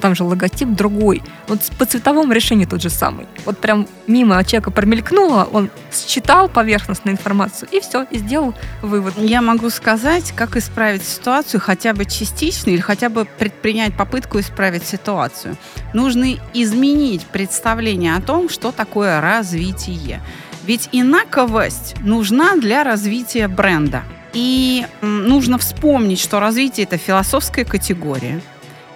там 0.00 0.14
же 0.14 0.22
логотип 0.22 0.68
другой. 0.68 1.22
Вот 1.48 1.60
по 1.78 1.84
цветовому 1.84 2.32
решению 2.32 2.68
тот 2.68 2.80
же 2.80 2.88
самый. 2.88 3.26
Вот 3.44 3.58
прям 3.58 3.88
мимо 4.06 4.42
человека 4.44 4.70
промелькнуло, 4.70 5.48
он 5.52 5.70
считал 5.92 6.48
поверхностную 6.48 7.16
информацию 7.16 7.68
и 7.72 7.80
все, 7.80 8.04
и 8.04 8.18
сделал 8.18 8.54
вывод. 8.80 9.14
Я 9.18 9.42
могу 9.42 9.70
сказать, 9.70 10.32
как 10.36 10.56
исправить 10.56 11.02
ситуацию 11.02 11.60
хотя 11.60 11.92
бы 11.94 12.04
частично 12.04 12.70
или 12.70 12.80
хотя 12.80 13.08
бы 13.08 13.24
предпринять 13.24 13.96
попытку 13.96 14.38
исправить 14.38 14.86
ситуацию. 14.86 15.56
Нужно 15.92 16.36
изменить 16.54 17.26
представление 17.26 18.14
о 18.14 18.20
том, 18.20 18.48
что 18.48 18.70
такое 18.70 19.20
развитие. 19.20 20.20
Ведь 20.64 20.88
инаковость 20.92 21.96
нужна 22.00 22.56
для 22.56 22.84
развития 22.84 23.48
бренда. 23.48 24.04
И 24.32 24.86
нужно 25.02 25.58
вспомнить, 25.58 26.20
что 26.20 26.40
развитие– 26.40 26.84
это 26.86 26.96
философская 26.96 27.64
категория. 27.64 28.40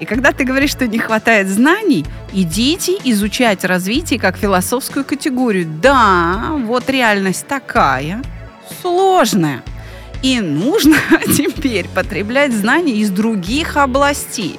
И 0.00 0.04
когда 0.04 0.32
ты 0.32 0.44
говоришь, 0.44 0.70
что 0.70 0.86
не 0.86 0.98
хватает 0.98 1.48
знаний, 1.48 2.04
идите 2.32 2.98
изучать 3.04 3.64
развитие 3.64 4.18
как 4.18 4.36
философскую 4.36 5.04
категорию. 5.04 5.66
Да, 5.80 6.52
вот 6.64 6.88
реальность 6.90 7.46
такая, 7.46 8.22
сложная. 8.82 9.62
И 10.22 10.40
нужно 10.40 10.96
теперь 11.26 11.88
потреблять 11.88 12.52
знания 12.52 12.94
из 12.94 13.10
других 13.10 13.76
областей. 13.76 14.58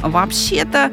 Вообще-то 0.00 0.92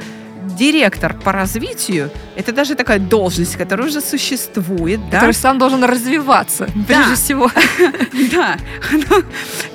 директор 0.56 1.14
по 1.14 1.32
развитию– 1.32 2.10
это 2.36 2.52
даже 2.52 2.76
такая 2.76 3.00
должность, 3.00 3.56
которая 3.56 3.88
уже 3.88 4.02
существует. 4.02 5.00
Который 5.12 5.34
да? 5.34 5.40
сам 5.40 5.58
должен 5.58 5.84
развиваться, 5.84 6.68
да. 6.76 6.84
прежде 6.88 7.16
всего. 7.16 7.52
Да, 8.32 8.58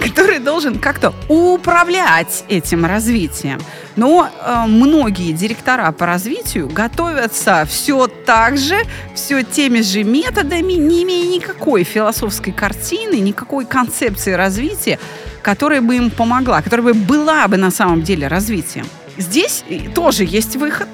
который 0.01 0.39
должен 0.39 0.79
как-то 0.79 1.15
управлять 1.29 2.45
этим 2.49 2.85
развитием. 2.85 3.61
Но 3.97 4.29
э, 4.29 4.65
многие 4.67 5.33
директора 5.33 5.93
по 5.93 6.07
развитию 6.07 6.69
готовятся 6.69 7.67
все 7.69 8.07
так 8.07 8.59
же, 8.59 8.77
все 9.15 9.43
теми 9.43 9.81
же 9.83 10.03
методами, 10.03 10.73
не 10.75 11.05
имея 11.05 11.27
никакой 11.37 11.85
философской 11.85 12.53
картины, 12.53 13.17
никакой 13.17 13.65
концепции 13.65 14.33
развития, 14.33 14.99
которая 15.43 15.81
бы 15.81 15.97
им 15.97 16.11
помогла, 16.11 16.63
которая 16.63 16.93
бы 16.93 16.95
была 16.95 17.47
бы 17.49 17.57
на 17.57 17.71
самом 17.71 18.03
деле 18.03 18.27
развитием. 18.27 18.87
Здесь 19.21 19.65
тоже 19.95 20.25
есть 20.25 20.57
выход. 20.57 20.89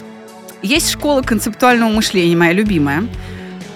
Есть 0.61 0.91
школа 0.91 1.23
концептуального 1.23 1.91
мышления, 1.91 2.35
моя 2.35 2.53
любимая. 2.53 3.07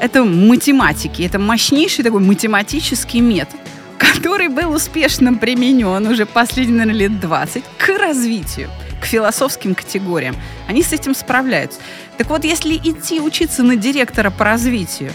Это 0.00 0.24
математики, 0.24 1.22
это 1.22 1.38
мощнейший 1.38 2.02
такой 2.02 2.20
математический 2.20 3.20
метод, 3.20 3.60
который 3.96 4.48
был 4.48 4.72
успешно 4.72 5.34
применен 5.34 6.04
уже 6.04 6.26
последние, 6.26 6.78
наверное, 6.78 6.98
лет 6.98 7.20
20 7.20 7.62
к 7.78 7.88
развитию, 7.96 8.68
к 9.00 9.04
философским 9.04 9.76
категориям. 9.76 10.34
Они 10.66 10.82
с 10.82 10.92
этим 10.92 11.14
справляются. 11.14 11.78
Так 12.18 12.28
вот, 12.28 12.42
если 12.42 12.74
идти 12.74 13.20
учиться 13.20 13.62
на 13.62 13.76
директора 13.76 14.30
по 14.30 14.44
развитию 14.44 15.12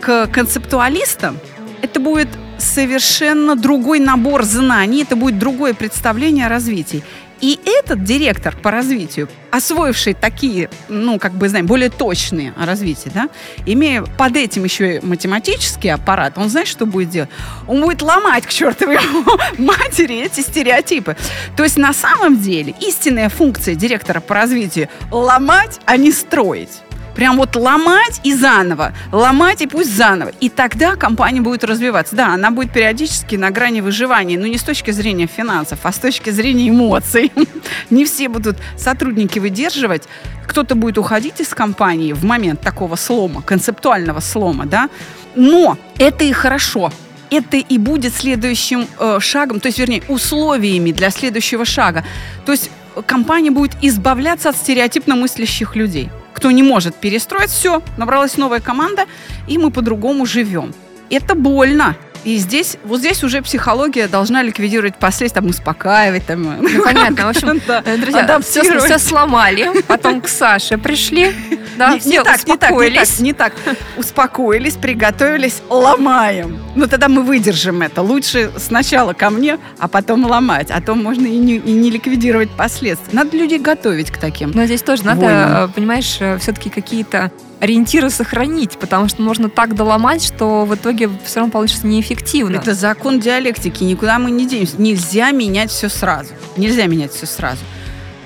к 0.00 0.28
концептуалистам, 0.28 1.38
это 1.82 1.98
будет 1.98 2.28
совершенно 2.58 3.56
другой 3.56 3.98
набор 3.98 4.44
знаний, 4.44 5.02
это 5.02 5.16
будет 5.16 5.38
другое 5.40 5.74
представление 5.74 6.46
о 6.46 6.48
развитии. 6.48 7.02
И 7.40 7.58
этот 7.64 8.04
директор 8.04 8.54
по 8.56 8.70
развитию, 8.70 9.28
освоивший 9.50 10.14
такие, 10.14 10.68
ну, 10.88 11.18
как 11.18 11.32
бы, 11.32 11.48
знаем, 11.48 11.66
более 11.66 11.90
точные 11.90 12.52
развития, 12.58 13.10
да, 13.14 13.28
имея 13.66 14.02
под 14.02 14.36
этим 14.36 14.64
еще 14.64 14.96
и 14.96 15.04
математический 15.04 15.92
аппарат, 15.92 16.36
он 16.36 16.50
знает, 16.50 16.68
что 16.68 16.86
будет 16.86 17.10
делать? 17.10 17.30
Он 17.66 17.80
будет 17.80 18.02
ломать 18.02 18.46
к 18.46 18.50
чертовой 18.50 18.98
матери 19.58 20.22
эти 20.22 20.40
стереотипы. 20.40 21.16
То 21.56 21.64
есть 21.64 21.76
на 21.76 21.92
самом 21.92 22.40
деле 22.40 22.74
истинная 22.80 23.28
функция 23.28 23.74
директора 23.74 24.20
по 24.20 24.34
развитию– 24.34 24.88
ломать, 25.10 25.80
а 25.86 25.96
не 25.96 26.12
строить. 26.12 26.82
Прям 27.14 27.36
вот 27.36 27.56
ломать 27.56 28.20
и 28.24 28.34
заново, 28.34 28.92
ломать 29.12 29.62
и 29.62 29.66
пусть 29.66 29.94
заново. 29.94 30.32
И 30.40 30.48
тогда 30.48 30.96
компания 30.96 31.40
будет 31.40 31.64
развиваться. 31.64 32.16
Да, 32.16 32.34
она 32.34 32.50
будет 32.50 32.72
периодически 32.72 33.36
на 33.36 33.50
грани 33.50 33.80
выживания, 33.80 34.38
но 34.38 34.46
не 34.46 34.58
с 34.58 34.62
точки 34.62 34.90
зрения 34.90 35.26
финансов, 35.26 35.80
а 35.82 35.92
с 35.92 35.98
точки 35.98 36.30
зрения 36.30 36.68
эмоций. 36.68 37.32
Не 37.90 38.04
все 38.04 38.28
будут 38.28 38.56
сотрудники 38.76 39.38
выдерживать. 39.38 40.04
Кто-то 40.46 40.74
будет 40.74 40.98
уходить 40.98 41.40
из 41.40 41.48
компании 41.48 42.12
в 42.12 42.24
момент 42.24 42.60
такого 42.60 42.96
слома, 42.96 43.42
концептуального 43.42 44.20
слома, 44.20 44.66
да. 44.66 44.88
Но 45.34 45.78
это 45.98 46.24
и 46.24 46.32
хорошо 46.32 46.92
это 47.30 47.56
и 47.56 47.78
будет 47.78 48.12
следующим 48.12 48.88
э, 48.98 49.18
шагом, 49.20 49.60
то 49.60 49.68
есть, 49.68 49.78
вернее, 49.78 50.02
условиями 50.08 50.90
для 50.90 51.10
следующего 51.10 51.64
шага. 51.64 52.04
То 52.44 52.52
есть 52.52 52.70
компания 53.06 53.52
будет 53.52 53.72
избавляться 53.82 54.48
от 54.48 54.56
стереотипно 54.56 55.14
мыслящих 55.14 55.76
людей 55.76 56.10
кто 56.34 56.50
не 56.50 56.62
может 56.62 56.94
перестроить, 56.94 57.50
все, 57.50 57.82
набралась 57.96 58.36
новая 58.36 58.60
команда, 58.60 59.06
и 59.48 59.58
мы 59.58 59.70
по-другому 59.70 60.26
живем. 60.26 60.74
Это 61.10 61.34
больно. 61.34 61.96
И 62.24 62.36
здесь, 62.36 62.76
вот 62.84 63.00
здесь 63.00 63.24
уже 63.24 63.42
психология 63.42 64.06
должна 64.08 64.42
ликвидировать 64.42 64.96
последствия, 64.96 65.40
там, 65.40 65.50
успокаивать. 65.50 66.26
Там, 66.26 66.42
ну, 66.62 66.82
понятно. 66.84 67.26
В 67.26 67.28
общем, 67.28 67.60
да, 67.66 67.82
друзья, 67.82 68.38
все, 68.40 68.78
все 68.78 68.98
сломали, 68.98 69.70
потом 69.86 70.20
к 70.20 70.28
Саше 70.28 70.76
пришли, 70.78 71.32
да, 71.76 71.94
не, 71.94 72.10
не, 72.10 72.22
так, 72.22 72.46
не 72.46 72.56
так, 72.56 72.70
не 72.70 72.90
так, 72.90 73.20
не 73.20 73.32
так. 73.32 73.52
Успокоились, 73.96 74.74
приготовились, 74.74 75.62
ломаем. 75.68 76.58
Ну, 76.74 76.86
тогда 76.86 77.08
мы 77.08 77.22
выдержим 77.22 77.82
это. 77.82 78.02
Лучше 78.02 78.50
сначала 78.58 79.12
ко 79.12 79.30
мне, 79.30 79.58
а 79.78 79.88
потом 79.88 80.24
ломать. 80.24 80.70
А 80.70 80.80
то 80.80 80.94
можно 80.94 81.26
и 81.26 81.38
не, 81.38 81.56
и 81.56 81.72
не 81.72 81.90
ликвидировать 81.90 82.50
последствия. 82.50 83.10
Надо 83.12 83.36
людей 83.36 83.58
готовить 83.58 84.10
к 84.10 84.18
таким 84.18 84.50
Но 84.52 84.66
здесь 84.66 84.82
тоже 84.82 85.02
войнам. 85.02 85.22
надо, 85.22 85.72
понимаешь, 85.72 86.16
э, 86.20 86.38
все-таки 86.38 86.70
какие-то 86.70 87.30
ориентиры 87.60 88.10
сохранить, 88.10 88.78
потому 88.78 89.08
что 89.08 89.22
можно 89.22 89.48
так 89.48 89.74
доломать, 89.74 90.24
что 90.24 90.64
в 90.64 90.74
итоге 90.74 91.10
все 91.24 91.40
равно 91.40 91.52
получится 91.52 91.86
неэффективно. 91.86 92.56
Это 92.56 92.74
закон 92.74 93.20
диалектики, 93.20 93.84
никуда 93.84 94.18
мы 94.18 94.30
не 94.30 94.46
денемся. 94.46 94.80
Нельзя 94.80 95.30
менять 95.30 95.70
все 95.70 95.88
сразу. 95.88 96.30
Нельзя 96.56 96.86
менять 96.86 97.12
все 97.12 97.26
сразу. 97.26 97.60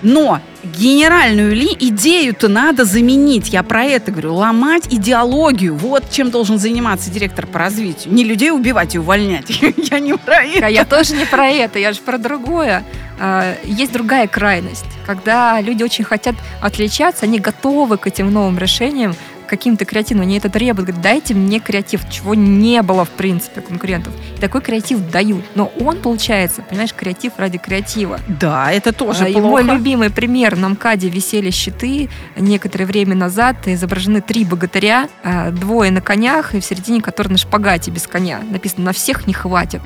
Но 0.04 0.40
генеральную 0.62 1.54
ли 1.54 1.68
идею-то 1.80 2.48
надо 2.48 2.84
заменить. 2.84 3.48
Я 3.48 3.62
про 3.62 3.84
это 3.84 4.12
говорю. 4.12 4.34
Ломать 4.34 4.86
идеологию. 4.92 5.74
Вот 5.74 6.10
чем 6.10 6.30
должен 6.30 6.58
заниматься 6.58 7.10
директор 7.10 7.46
по 7.46 7.58
развитию. 7.58 8.12
Не 8.12 8.22
людей 8.22 8.52
убивать 8.52 8.94
и 8.94 8.98
увольнять. 8.98 9.50
Я 9.90 9.98
не 9.98 10.14
про 10.16 10.44
это. 10.44 10.68
Я 10.68 10.84
тоже 10.84 11.16
не 11.16 11.24
про 11.24 11.48
это. 11.48 11.78
Я 11.78 11.92
же 11.92 12.00
про 12.00 12.18
другое. 12.18 12.84
А, 13.18 13.56
есть 13.64 13.92
другая 13.92 14.28
крайность. 14.28 14.84
Когда 15.06 15.60
люди 15.60 15.82
очень 15.82 16.04
хотят 16.04 16.34
отличаться, 16.60 17.24
они 17.24 17.38
готовы 17.38 17.96
к 17.96 18.06
этим 18.06 18.30
новым 18.30 18.58
решениям, 18.58 19.14
каким-то 19.46 19.84
креативным, 19.84 20.26
они 20.26 20.38
это 20.38 20.48
требуют, 20.48 20.88
говорят, 20.88 21.02
дайте 21.02 21.34
мне 21.34 21.60
креатив, 21.60 22.08
чего 22.10 22.34
не 22.34 22.82
было, 22.82 23.04
в 23.04 23.10
принципе, 23.10 23.60
конкурентов. 23.60 24.12
И 24.36 24.40
такой 24.40 24.60
креатив 24.60 24.98
дают. 25.10 25.44
Но 25.54 25.72
он, 25.80 25.98
получается, 25.98 26.62
понимаешь, 26.62 26.92
креатив 26.94 27.32
ради 27.36 27.58
креатива. 27.58 28.20
Да, 28.28 28.72
это 28.72 28.92
тоже 28.92 29.24
а, 29.24 29.32
плохо. 29.32 29.48
Мой 29.48 29.62
любимый 29.62 30.10
пример. 30.10 30.56
На 30.56 30.68
МКАДе 30.70 31.08
висели 31.08 31.50
щиты 31.50 32.08
некоторое 32.36 32.86
время 32.86 33.14
назад, 33.14 33.56
изображены 33.66 34.20
три 34.20 34.44
богатыря, 34.44 35.08
а, 35.22 35.50
двое 35.50 35.90
на 35.90 36.00
конях, 36.00 36.54
и 36.54 36.60
в 36.60 36.64
середине 36.64 37.00
который 37.02 37.28
на 37.28 37.38
шпагате 37.38 37.90
без 37.90 38.06
коня. 38.06 38.40
Написано, 38.50 38.84
на 38.84 38.92
всех 38.92 39.26
не 39.26 39.32
хватит. 39.32 39.80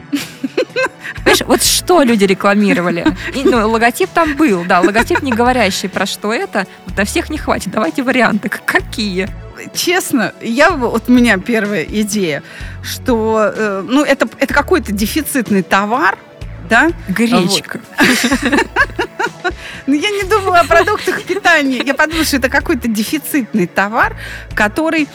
Понимаешь, 1.16 1.42
вот 1.47 1.62
что 1.62 2.03
люди 2.03 2.25
рекламировали? 2.25 3.05
И, 3.35 3.42
ну, 3.44 3.68
логотип 3.68 4.11
там 4.11 4.37
был, 4.37 4.64
да, 4.64 4.81
логотип 4.81 5.23
не 5.23 5.33
говорящий 5.33 5.88
про 5.88 6.07
что 6.07 6.33
это. 6.33 6.66
На 6.97 7.05
всех 7.05 7.31
не 7.31 7.38
хватит. 7.38 7.71
Давайте 7.71 8.03
варианты. 8.03 8.49
Какие? 8.49 9.29
Честно, 9.74 10.33
я 10.40 10.70
вот 10.70 11.04
у 11.09 11.12
меня 11.12 11.38
первая 11.38 11.85
идея, 11.85 12.42
что 12.83 13.52
э, 13.54 13.85
ну 13.87 14.04
это 14.04 14.28
это 14.38 14.52
какой-то 14.54 14.92
дефицитный 14.92 15.62
товар, 15.62 16.18
да? 16.68 16.90
Гречка. 17.09 17.81
Ну, 19.87 19.94
я 19.94 20.11
не 20.11 20.24
думала 20.24 20.61
о 20.61 20.64
продуктах 20.64 21.22
питания. 21.22 21.83
Я 21.83 21.94
подумала, 21.94 22.24
что 22.24 22.37
это 22.37 22.50
какой-то 22.50 22.88
дефицитный 22.88 23.66
товар, 23.66 24.16
который 24.54 25.09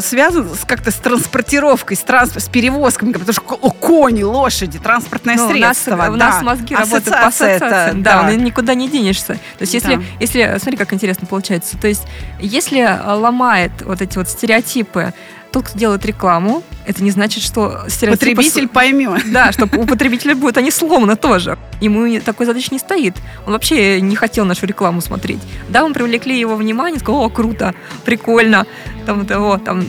связан 0.00 0.48
с, 0.54 0.64
как-то 0.64 0.90
с 0.90 0.94
транспортировкой, 0.94 1.96
с, 1.96 2.00
транс, 2.00 2.32
с 2.34 2.48
перевозками, 2.48 3.12
потому 3.12 3.32
что 3.32 3.42
кони, 3.42 4.22
лошади, 4.22 4.78
транспортное 4.78 5.36
ну, 5.36 5.50
средство. 5.50 5.94
У 5.94 5.96
нас, 5.96 6.06
да. 6.06 6.12
у 6.12 6.16
нас 6.16 6.42
мозги 6.42 6.74
работают 6.74 7.04
по 7.04 7.26
ассоциациям. 7.26 8.02
Да, 8.02 8.22
да. 8.22 8.34
никуда 8.34 8.74
не 8.74 8.88
денешься. 8.88 9.34
То 9.34 9.62
есть 9.62 9.74
если, 9.74 9.96
да. 9.96 10.02
если, 10.20 10.56
смотри, 10.58 10.76
как 10.76 10.92
интересно 10.92 11.26
получается. 11.26 11.76
То 11.78 11.88
есть 11.88 12.02
если 12.40 12.98
ломает 13.06 13.72
вот 13.82 14.00
эти 14.00 14.16
вот 14.16 14.28
стереотипы 14.28 15.12
тот, 15.54 15.68
кто 15.68 15.78
делает 15.78 16.04
рекламу, 16.04 16.64
это 16.84 17.04
не 17.04 17.12
значит, 17.12 17.40
что 17.44 17.84
стереотипы... 17.86 18.34
Потребитель 18.34 18.66
поймет. 18.66 19.22
Да, 19.30 19.52
что 19.52 19.66
у 19.66 19.86
потребителя 19.86 20.34
будут 20.34 20.58
они 20.58 20.72
сломаны 20.72 21.14
тоже. 21.14 21.56
Ему 21.80 22.20
такой 22.20 22.46
задачи 22.46 22.70
не 22.72 22.80
стоит. 22.80 23.14
Он 23.46 23.52
вообще 23.52 24.00
не 24.00 24.16
хотел 24.16 24.44
нашу 24.46 24.66
рекламу 24.66 25.00
смотреть. 25.00 25.38
Да, 25.68 25.86
мы 25.86 25.94
привлекли 25.94 26.36
его 26.36 26.56
внимание, 26.56 26.98
сказал, 26.98 27.22
о, 27.22 27.30
круто, 27.30 27.72
прикольно, 28.04 28.66
там, 29.06 29.26
того, 29.26 29.58
там, 29.58 29.84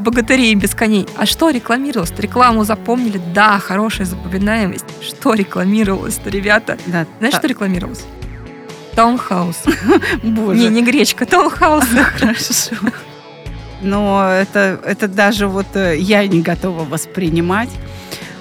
богатырей 0.00 0.56
без 0.56 0.74
коней. 0.74 1.06
А 1.16 1.24
что 1.24 1.50
рекламировалось? 1.50 2.12
Рекламу 2.18 2.64
запомнили? 2.64 3.22
Да, 3.32 3.60
хорошая 3.60 4.08
запоминаемость. 4.08 4.86
Что 5.02 5.34
рекламировалось-то, 5.34 6.30
ребята? 6.30 6.78
Да, 6.86 7.06
Знаешь, 7.18 7.34
та... 7.34 7.38
что 7.38 7.46
рекламировалось? 7.46 8.04
Таунхаус. 8.96 9.56
Боже. 10.24 10.58
Не, 10.58 10.68
не 10.68 10.82
гречка, 10.82 11.26
таунхаус. 11.26 11.84
Хорошо 12.18 12.52
но 13.82 14.28
это, 14.30 14.80
это 14.84 15.08
даже 15.08 15.46
вот 15.46 15.66
э, 15.74 15.96
я 15.98 16.26
не 16.26 16.42
готова 16.42 16.84
воспринимать. 16.84 17.70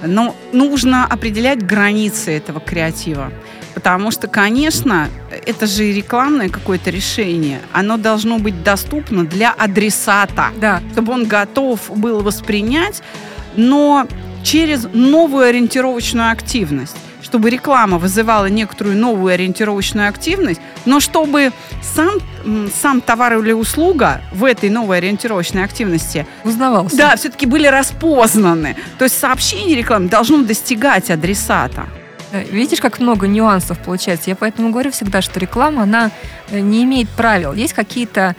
Но 0.04 0.36
нужно 0.54 1.06
определять 1.06 1.65
границы 1.65 2.32
этого 2.32 2.60
креатива. 2.60 3.32
Потому 3.73 4.12
что, 4.12 4.28
конечно, 4.28 5.10
это 5.45 5.67
же 5.67 5.91
рекламное 5.91 6.49
какое-то 6.49 6.89
решение. 6.89 7.60
Оно 7.71 7.97
должно 7.97 8.39
быть 8.39 8.63
доступно 8.63 9.25
для 9.25 9.52
адресата, 9.52 10.47
да. 10.58 10.82
чтобы 10.93 11.13
он 11.13 11.25
готов 11.25 11.80
был 11.97 12.21
воспринять, 12.21 13.02
но 13.56 14.08
через 14.43 14.88
новую 14.93 15.45
ориентировочную 15.47 16.32
активность 16.32 16.95
чтобы 17.29 17.51
реклама 17.51 17.99
вызывала 17.99 18.47
некоторую 18.49 18.97
новую 18.97 19.35
ориентировочную 19.35 20.09
активность, 20.09 20.59
но 20.85 20.99
чтобы 20.99 21.51
сам, 21.83 22.17
сам 22.73 23.01
товар 23.01 23.37
или 23.37 23.51
услуга 23.51 24.21
в 24.31 24.43
этой 24.43 24.71
новой 24.71 24.97
ориентировочной 24.97 25.63
активности 25.63 26.25
узнавался. 26.43 26.97
Да, 26.97 27.15
все-таки 27.15 27.45
были 27.45 27.67
распознаны. 27.67 28.75
То 28.97 29.03
есть 29.03 29.19
сообщение 29.19 29.75
рекламы 29.75 30.09
должно 30.09 30.41
достигать 30.41 31.11
адресата. 31.11 31.85
Видишь, 32.51 32.81
как 32.81 32.99
много 32.99 33.27
нюансов 33.27 33.77
получается. 33.77 34.31
Я 34.31 34.35
поэтому 34.35 34.71
говорю 34.71 34.89
всегда, 34.89 35.21
что 35.21 35.39
реклама, 35.39 35.83
она 35.83 36.09
э, 36.49 36.59
не 36.59 36.83
имеет 36.83 37.09
правил. 37.09 37.53
Есть 37.53 37.73
какие-то 37.73 38.35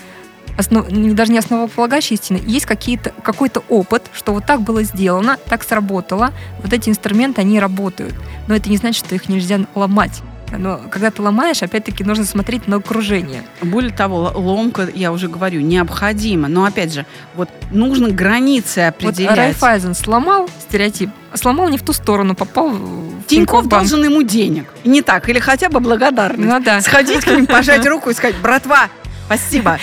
основ, 0.56 0.86
даже 1.14 1.32
не 1.32 1.38
основополагающие 1.38 2.18
истины, 2.18 2.40
есть 2.46 2.66
какие-то, 2.66 3.10
какой-то 3.22 3.62
опыт, 3.68 4.10
что 4.12 4.32
вот 4.32 4.46
так 4.46 4.62
было 4.62 4.82
сделано, 4.82 5.38
так 5.48 5.62
сработало, 5.62 6.32
вот 6.62 6.72
эти 6.72 6.88
инструменты, 6.88 7.40
они 7.40 7.60
работают. 7.60 8.14
Но 8.46 8.54
это 8.54 8.68
не 8.68 8.76
значит, 8.76 9.04
что 9.04 9.14
их 9.14 9.28
нельзя 9.28 9.60
ломать. 9.74 10.22
Но 10.58 10.80
когда 10.90 11.10
ты 11.10 11.22
ломаешь, 11.22 11.62
опять-таки 11.62 12.04
нужно 12.04 12.24
смотреть 12.24 12.66
на 12.66 12.76
окружение. 12.76 13.42
Более 13.62 13.92
того, 13.92 14.32
ломка, 14.34 14.88
я 14.94 15.12
уже 15.12 15.28
говорю, 15.28 15.60
необходима. 15.60 16.48
Но 16.48 16.64
опять 16.64 16.92
же, 16.92 17.06
вот 17.34 17.48
нужно 17.70 18.08
границы 18.08 18.80
определять. 18.80 19.30
Вот 19.30 19.38
Райфайзен 19.38 19.94
сломал 19.94 20.48
стереотип, 20.68 21.10
сломал 21.34 21.68
не 21.68 21.78
в 21.78 21.82
ту 21.82 21.92
сторону, 21.92 22.34
попал 22.34 22.70
в 22.70 23.22
Тиньков 23.26 23.68
должен 23.68 24.04
ему 24.04 24.22
денег. 24.22 24.66
Не 24.84 25.02
так, 25.02 25.28
или 25.28 25.38
хотя 25.38 25.68
бы 25.68 25.80
благодарность. 25.80 26.48
Ну, 26.48 26.60
да. 26.60 26.80
Сходить 26.80 27.24
к 27.24 27.28
ним, 27.28 27.46
пожать 27.46 27.86
руку 27.88 28.10
и 28.10 28.14
сказать, 28.14 28.36
братва, 28.36 28.88
Спасибо. 29.30 29.78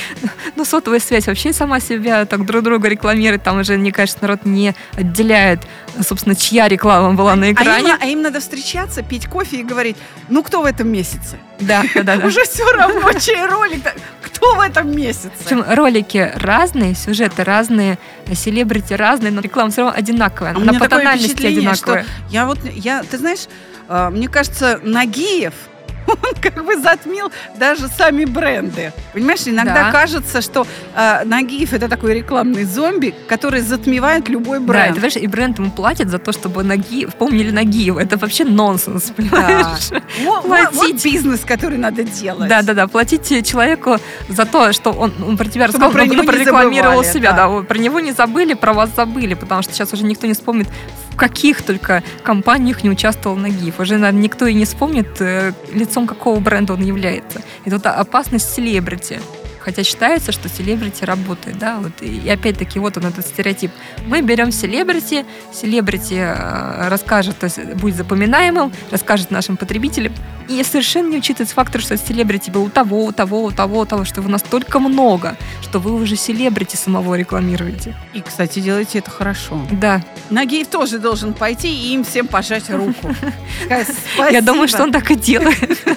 Ну, 0.57 0.65
сотовая 0.65 0.99
связь 0.99 1.27
вообще 1.27 1.53
сама 1.53 1.79
себя 1.79 2.25
так 2.25 2.45
друг 2.45 2.63
друга 2.63 2.89
рекламирует. 2.89 3.43
Там 3.43 3.59
уже, 3.59 3.77
мне 3.77 3.93
кажется, 3.93 4.19
народ 4.21 4.43
не 4.43 4.75
отделяет, 4.97 5.61
собственно, 6.01 6.35
чья 6.35 6.67
реклама 6.67 7.13
была 7.13 7.35
на 7.35 7.53
экране. 7.53 7.93
А 7.93 7.95
им, 7.95 7.97
а 8.01 8.05
им 8.07 8.21
надо 8.23 8.41
встречаться, 8.41 9.03
пить 9.03 9.27
кофе 9.27 9.61
и 9.61 9.63
говорить, 9.63 9.95
ну, 10.27 10.43
кто 10.43 10.61
в 10.61 10.65
этом 10.65 10.89
месяце? 10.89 11.37
Да, 11.61 11.83
да, 11.95 12.03
да. 12.03 12.15
Уже 12.27 12.43
все 12.43 12.69
равно, 12.73 13.13
чей 13.13 13.41
ролик, 13.45 13.83
кто 14.21 14.55
в 14.55 14.59
этом 14.59 14.93
месяце? 14.93 15.31
Причем 15.41 15.63
ролики 15.65 16.29
разные, 16.35 16.93
сюжеты 16.93 17.45
разные, 17.45 17.97
селебрити 18.33 18.93
разные, 18.95 19.31
но 19.31 19.39
реклама 19.39 19.71
все 19.71 19.83
равно 19.83 19.97
одинаковая. 19.97 20.55
А 20.55 20.59
на 20.59 20.73
по 20.73 20.89
тональности 20.89 21.45
одинаковая. 21.45 22.05
я 22.29 22.45
вот, 22.45 22.59
я, 22.73 23.01
ты 23.03 23.17
знаешь, 23.17 23.47
а, 23.87 24.09
мне 24.09 24.27
кажется, 24.27 24.81
Нагиев 24.83 25.53
он 26.07 26.33
как 26.41 26.63
бы 26.65 26.79
затмил 26.79 27.31
даже 27.57 27.87
сами 27.87 28.25
бренды. 28.25 28.91
Понимаешь, 29.13 29.41
иногда 29.47 29.73
Да. 29.85 29.91
кажется, 29.91 30.41
что 30.41 30.65
э, 30.95 31.23
Нагиев 31.25 31.73
это 31.73 31.87
такой 31.89 32.13
рекламный 32.15 32.63
зомби, 32.63 33.13
который 33.27 33.61
затмевает 33.61 34.29
любой 34.29 34.59
Да, 34.59 34.63
и, 34.63 34.67
бренд. 34.67 34.87
ты 34.89 34.93
понимаешь, 34.95 35.15
и 35.17 35.27
бренд 35.27 35.59
ему 35.59 35.71
платит 35.71 36.09
за 36.09 36.19
то, 36.19 36.31
чтобы 36.31 36.63
Нагиев, 36.63 37.15
помнили 37.15 37.51
Нагиева. 37.51 37.99
Это 37.99 38.17
вообще 38.17 38.45
нонсенс, 38.45 39.11
понимаешь? 39.15 39.89
Вот, 40.23 40.45
вот- 40.45 40.45
вот 40.45 40.71
платить. 40.73 41.03
бизнес, 41.03 41.41
который 41.41 41.77
надо 41.77 42.03
делать. 42.03 42.49
Да, 42.49 42.61
да, 42.61 42.73
да. 42.73 42.87
Платите 42.87 43.41
человеку 43.43 43.97
за 44.29 44.45
то, 44.45 44.71
что 44.73 44.91
он, 44.91 45.13
он 45.25 45.37
про 45.37 45.45
тебя 45.45 45.67
рассказал, 45.67 45.91
про 45.91 46.05
него 46.05 46.21
не 46.21 46.27
прорекламировал 46.27 47.03
забывали, 47.03 47.13
себя. 47.13 47.31
да. 47.31 47.37
Да. 47.37 47.47
вот 47.49 47.67
про 47.67 47.77
него 47.77 47.99
не 47.99 48.11
забыли, 48.13 48.53
про 48.55 48.73
вас 48.73 48.89
забыли, 48.95 49.33
потому 49.35 49.61
что 49.61 49.73
сейчас 49.73 49.93
уже 49.93 50.03
никто 50.03 50.25
не 50.27 50.33
вспомнит, 50.33 50.67
каких 51.17 51.63
только 51.63 52.03
компаниях 52.23 52.83
не 52.83 52.89
участвовал 52.89 53.35
Нагиев. 53.35 53.79
Уже, 53.79 53.97
наверное, 53.97 54.21
никто 54.21 54.47
и 54.47 54.53
не 54.53 54.65
вспомнит, 54.65 55.19
э, 55.19 55.51
лицом 55.73 56.07
какого 56.07 56.39
бренда 56.39 56.73
он 56.73 56.83
является. 56.83 57.41
Это 57.65 57.75
вот 57.75 57.85
опасность 57.85 58.53
селебрити. 58.53 59.19
Хотя 59.67 59.83
считается, 59.83 60.31
что 60.31 60.47
селебрити 60.47 61.03
работает, 61.03 61.57
да, 61.57 61.79
вот. 61.81 61.91
И, 61.99 62.29
опять-таки 62.29 62.79
вот 62.79 62.95
он 62.95 63.07
этот 63.07 63.27
стереотип. 63.27 63.69
Мы 64.05 64.21
берем 64.21 64.53
селебрити, 64.53 65.25
селебрити 65.51 66.13
э, 66.13 66.87
расскажет, 66.87 67.37
то 67.37 67.47
есть 67.47 67.61
будет 67.73 67.97
запоминаемым, 67.97 68.71
расскажет 68.91 69.29
нашим 69.29 69.57
потребителям, 69.57 70.13
и 70.47 70.63
совершенно 70.63 71.09
не 71.09 71.17
учитывается 71.17 71.53
фактор, 71.53 71.81
что 71.81 71.97
селебрити 71.97 72.49
был 72.49 72.63
у 72.63 72.69
того, 72.69 73.03
у 73.03 73.11
того, 73.11 73.43
у 73.43 73.51
того, 73.51 73.79
у 73.79 73.85
того, 73.85 74.05
что 74.05 74.21
его 74.21 74.29
настолько 74.29 74.79
много, 74.79 75.35
что 75.61 75.79
вы 75.79 75.93
уже 75.95 76.15
селебрити 76.15 76.77
самого 76.77 77.15
рекламируете. 77.15 77.93
И, 78.13 78.21
кстати, 78.21 78.59
делайте 78.59 78.99
это 78.99 79.11
хорошо. 79.11 79.67
Да, 79.69 80.01
Нагиев 80.29 80.67
тоже 80.67 80.97
должен 80.97 81.33
пойти 81.33 81.67
и 81.67 81.93
им 81.93 82.05
всем 82.05 82.27
пожать 82.27 82.69
руку. 82.69 83.13
Я 84.31 84.41
думаю, 84.41 84.69
что 84.69 84.83
он 84.83 84.93
так 84.93 85.11
и 85.11 85.15
делает. 85.15 85.77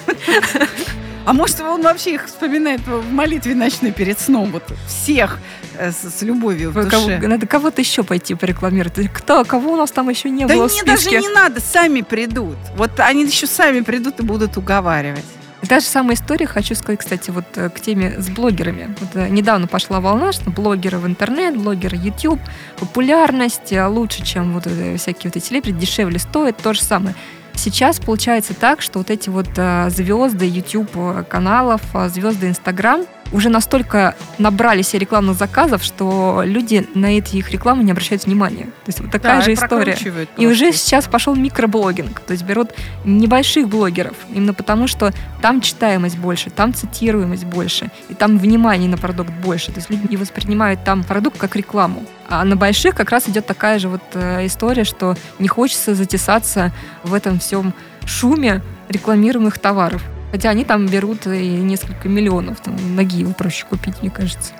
А 1.25 1.33
может, 1.33 1.59
он 1.61 1.81
вообще 1.83 2.15
их 2.15 2.25
вспоминает 2.25 2.81
в 2.87 3.11
молитве 3.11 3.53
ночной 3.55 3.91
перед 3.91 4.19
сном, 4.19 4.51
вот 4.51 4.63
всех 4.87 5.37
э, 5.77 5.91
с, 5.91 5.97
с 6.17 6.21
любовью 6.23 6.71
в 6.71 6.73
Кого- 6.89 7.05
душе. 7.05 7.19
Надо 7.27 7.45
кого-то 7.45 7.81
еще 7.81 8.03
пойти 8.03 8.33
порекламировать. 8.35 9.11
Кто, 9.13 9.45
кого 9.45 9.73
у 9.73 9.75
нас 9.75 9.91
там 9.91 10.09
еще 10.09 10.29
не 10.29 10.45
Да 10.45 10.55
было 10.55 10.67
в 10.67 10.73
не, 10.73 10.81
даже 10.83 11.03
списке? 11.03 11.19
не 11.21 11.29
надо, 11.29 11.61
сами 11.61 12.01
придут. 12.01 12.57
Вот 12.75 12.99
они 12.99 13.25
еще 13.25 13.45
сами 13.47 13.81
придут 13.81 14.19
и 14.19 14.23
будут 14.23 14.57
уговаривать. 14.57 15.25
Та 15.69 15.79
же 15.79 15.85
самая 15.85 16.15
история, 16.15 16.47
хочу 16.47 16.73
сказать, 16.73 16.99
кстати, 17.01 17.29
вот 17.29 17.45
э, 17.55 17.69
к 17.69 17.79
теме 17.79 18.15
с 18.19 18.29
блогерами. 18.29 18.95
Вот, 18.99 19.09
э, 19.13 19.29
недавно 19.29 19.67
пошла 19.67 19.99
волна, 19.99 20.31
что 20.31 20.49
блогеры 20.49 20.97
в 20.97 21.05
интернет, 21.05 21.55
блогеры 21.55 21.97
YouTube, 21.97 22.39
популярность 22.79 23.71
лучше, 23.71 24.23
чем 24.25 24.53
вот 24.53 24.63
всякие 24.97 25.29
вот 25.29 25.35
эти 25.35 25.45
селебрити, 25.45 25.75
дешевле 25.77 26.17
стоит, 26.19 26.57
то 26.57 26.73
же 26.73 26.81
самое. 26.81 27.13
Сейчас 27.63 27.99
получается 27.99 28.55
так, 28.55 28.81
что 28.81 28.97
вот 28.97 29.11
эти 29.11 29.29
вот 29.29 29.49
э, 29.55 29.91
звезды 29.91 30.47
YouTube 30.47 30.89
э, 30.95 31.23
каналов, 31.29 31.83
э, 31.93 32.09
звезды 32.09 32.47
Instagram 32.47 33.05
уже 33.31 33.49
настолько 33.49 34.15
набрали 34.37 34.81
себе 34.81 34.99
рекламных 34.99 35.37
заказов, 35.37 35.83
что 35.83 36.41
люди 36.45 36.87
на 36.95 37.17
эти 37.17 37.37
их 37.37 37.51
рекламы 37.51 37.83
не 37.83 37.91
обращают 37.91 38.25
внимания. 38.25 38.65
То 38.65 38.87
есть 38.87 38.99
вот 38.99 39.11
такая 39.11 39.37
Да, 39.37 39.41
же 39.41 39.51
и 39.51 39.53
история. 39.53 39.93
прокручивают 39.93 40.29
И 40.37 40.47
уже 40.47 40.65
просто. 40.65 40.79
сейчас 40.79 41.05
пошел 41.07 41.35
микроблогинг. 41.35 42.19
То 42.19 42.33
есть 42.33 42.43
берут 42.43 42.71
небольших 43.05 43.67
блогеров, 43.69 44.15
именно 44.33 44.53
потому 44.53 44.87
что 44.87 45.11
там 45.41 45.61
читаемость 45.61 46.17
больше, 46.17 46.49
там 46.49 46.73
цитируемость 46.73 47.45
больше, 47.45 47.89
и 48.09 48.13
там 48.13 48.37
внимание 48.37 48.89
на 48.89 48.97
продукт 48.97 49.31
больше. 49.43 49.67
То 49.71 49.79
есть 49.79 49.89
люди 49.89 50.07
не 50.09 50.17
воспринимают 50.17 50.83
там 50.83 51.03
продукт 51.03 51.37
как 51.37 51.55
рекламу. 51.55 52.03
А 52.29 52.43
на 52.45 52.55
больших 52.55 52.95
как 52.95 53.09
раз 53.11 53.27
идет 53.27 53.45
такая 53.45 53.77
же 53.79 53.89
вот 53.89 54.01
э, 54.13 54.45
история, 54.45 54.83
что 54.83 55.15
не 55.39 55.47
хочется 55.47 55.95
затесаться 55.95 56.71
в 57.03 57.13
этом 57.13 57.39
всем 57.39 57.73
шуме 58.05 58.61
рекламируемых 58.89 59.57
товаров. 59.59 60.01
Хотя 60.31 60.49
они 60.49 60.63
там 60.65 60.87
берут 60.87 61.27
и 61.27 61.47
несколько 61.47 62.09
миллионов. 62.09 62.61
Там, 62.61 62.75
ноги 62.95 63.25
проще 63.33 63.65
купить, 63.65 64.01
мне 64.01 64.09
кажется. 64.09 64.53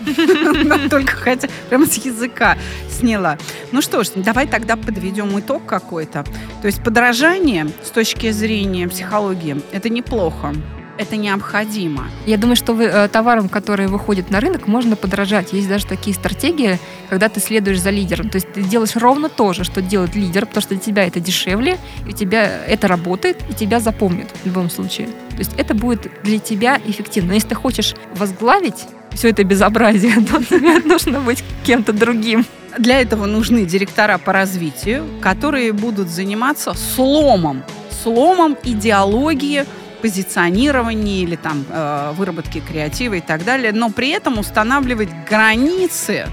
Нам 0.64 0.88
только 0.88 1.16
хотя 1.16 1.48
прямо 1.68 1.86
с 1.86 1.94
языка 2.04 2.56
сняла. 2.90 3.38
Ну 3.70 3.80
что 3.80 4.02
ж, 4.04 4.10
давай 4.16 4.46
тогда 4.46 4.76
подведем 4.76 5.38
итог 5.38 5.64
какой-то. 5.66 6.24
То 6.60 6.66
есть 6.66 6.82
подражание 6.82 7.68
с 7.84 7.90
точки 7.90 8.30
зрения 8.30 8.88
психологии 8.88 9.62
это 9.72 9.88
неплохо. 9.88 10.54
Это 10.98 11.16
необходимо. 11.16 12.04
Я 12.26 12.36
думаю, 12.36 12.56
что 12.56 12.74
вы, 12.74 12.84
э, 12.84 13.08
товарам, 13.08 13.48
которые 13.48 13.88
выходят 13.88 14.30
на 14.30 14.40
рынок, 14.40 14.66
можно 14.66 14.94
подражать. 14.94 15.52
Есть 15.52 15.68
даже 15.68 15.86
такие 15.86 16.14
стратегии, 16.14 16.78
когда 17.08 17.28
ты 17.28 17.40
следуешь 17.40 17.80
за 17.80 17.90
лидером. 17.90 18.28
То 18.28 18.36
есть 18.36 18.52
ты 18.52 18.62
делаешь 18.62 18.94
ровно 18.96 19.28
то 19.28 19.52
же, 19.52 19.64
что 19.64 19.80
делает 19.80 20.14
лидер, 20.14 20.46
потому 20.46 20.62
что 20.62 20.74
для 20.74 20.82
тебя 20.82 21.06
это 21.06 21.18
дешевле, 21.18 21.78
и 22.06 22.10
у 22.10 22.12
тебя 22.12 22.64
это 22.66 22.88
работает, 22.88 23.38
и 23.48 23.54
тебя 23.54 23.80
запомнят 23.80 24.28
в 24.42 24.46
любом 24.46 24.68
случае. 24.68 25.06
То 25.30 25.38
есть 25.38 25.52
это 25.56 25.74
будет 25.74 26.10
для 26.22 26.38
тебя 26.38 26.78
эффективно. 26.84 27.28
Но 27.28 27.34
если 27.34 27.48
ты 27.48 27.54
хочешь 27.54 27.94
возглавить 28.14 28.86
все 29.12 29.30
это 29.30 29.44
безобразие, 29.44 30.14
то 30.30 30.44
тебе 30.44 30.78
нужно 30.80 31.20
быть 31.20 31.42
кем-то 31.64 31.92
другим. 31.92 32.44
Для 32.78 33.00
этого 33.00 33.26
нужны 33.26 33.66
директора 33.66 34.18
по 34.18 34.32
развитию, 34.32 35.04
которые 35.20 35.72
будут 35.72 36.08
заниматься 36.08 36.74
сломом, 36.74 37.62
сломом 38.02 38.56
идеологии, 38.62 39.66
позиционирования 40.02 41.22
или 41.22 41.36
там 41.36 41.64
э, 41.70 42.12
выработки 42.16 42.60
креатива 42.60 43.14
и 43.14 43.20
так 43.20 43.44
далее, 43.44 43.72
но 43.72 43.90
при 43.90 44.10
этом 44.10 44.38
устанавливать 44.38 45.08
границы 45.30 46.26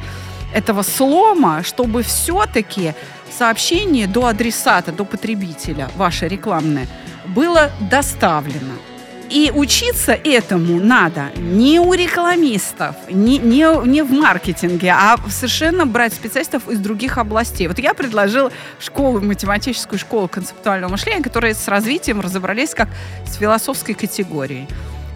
этого 0.53 0.81
слома, 0.81 1.63
чтобы 1.63 2.01
все-таки 2.03 2.93
сообщение 3.31 4.07
до 4.07 4.25
адресата, 4.25 4.91
до 4.91 5.05
потребителя, 5.05 5.89
ваше 5.95 6.27
рекламное, 6.27 6.87
было 7.27 7.69
доставлено. 7.79 8.88
И 9.29 9.51
учиться 9.53 10.13
этому 10.13 10.79
надо 10.79 11.29
не 11.37 11.79
у 11.79 11.93
рекламистов, 11.93 12.95
не, 13.11 13.37
не, 13.37 13.87
не 13.87 14.01
в 14.01 14.11
маркетинге, 14.11 14.91
а 14.91 15.17
совершенно 15.29 15.85
брать 15.85 16.13
специалистов 16.13 16.67
из 16.67 16.79
других 16.79 17.19
областей. 17.19 17.67
Вот 17.67 17.77
я 17.77 17.93
предложила 17.93 18.51
школу, 18.79 19.21
математическую 19.21 19.99
школу 19.99 20.27
концептуального 20.27 20.91
мышления, 20.91 21.21
которые 21.21 21.53
с 21.53 21.67
развитием 21.67 22.21
разобрались 22.21 22.73
как 22.73 22.89
с 23.27 23.35
философской 23.35 23.93
категорией. 23.93 24.67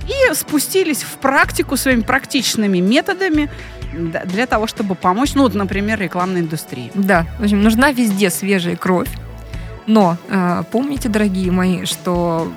И 0.07 0.33
спустились 0.35 1.01
в 1.01 1.17
практику 1.17 1.75
своими 1.75 2.01
практичными 2.01 2.79
методами 2.79 3.49
да, 3.93 4.25
для 4.25 4.45
того, 4.45 4.67
чтобы 4.67 4.95
помочь, 4.95 5.33
ну, 5.33 5.43
вот, 5.43 5.55
например, 5.55 5.99
рекламной 5.99 6.41
индустрии. 6.41 6.91
Да, 6.93 7.25
в 7.39 7.43
общем, 7.43 7.63
нужна 7.63 7.91
везде 7.91 8.29
свежая 8.29 8.75
кровь. 8.75 9.09
Но 9.87 10.17
э, 10.29 10.63
помните, 10.71 11.09
дорогие 11.09 11.51
мои, 11.51 11.85
что 11.85 12.51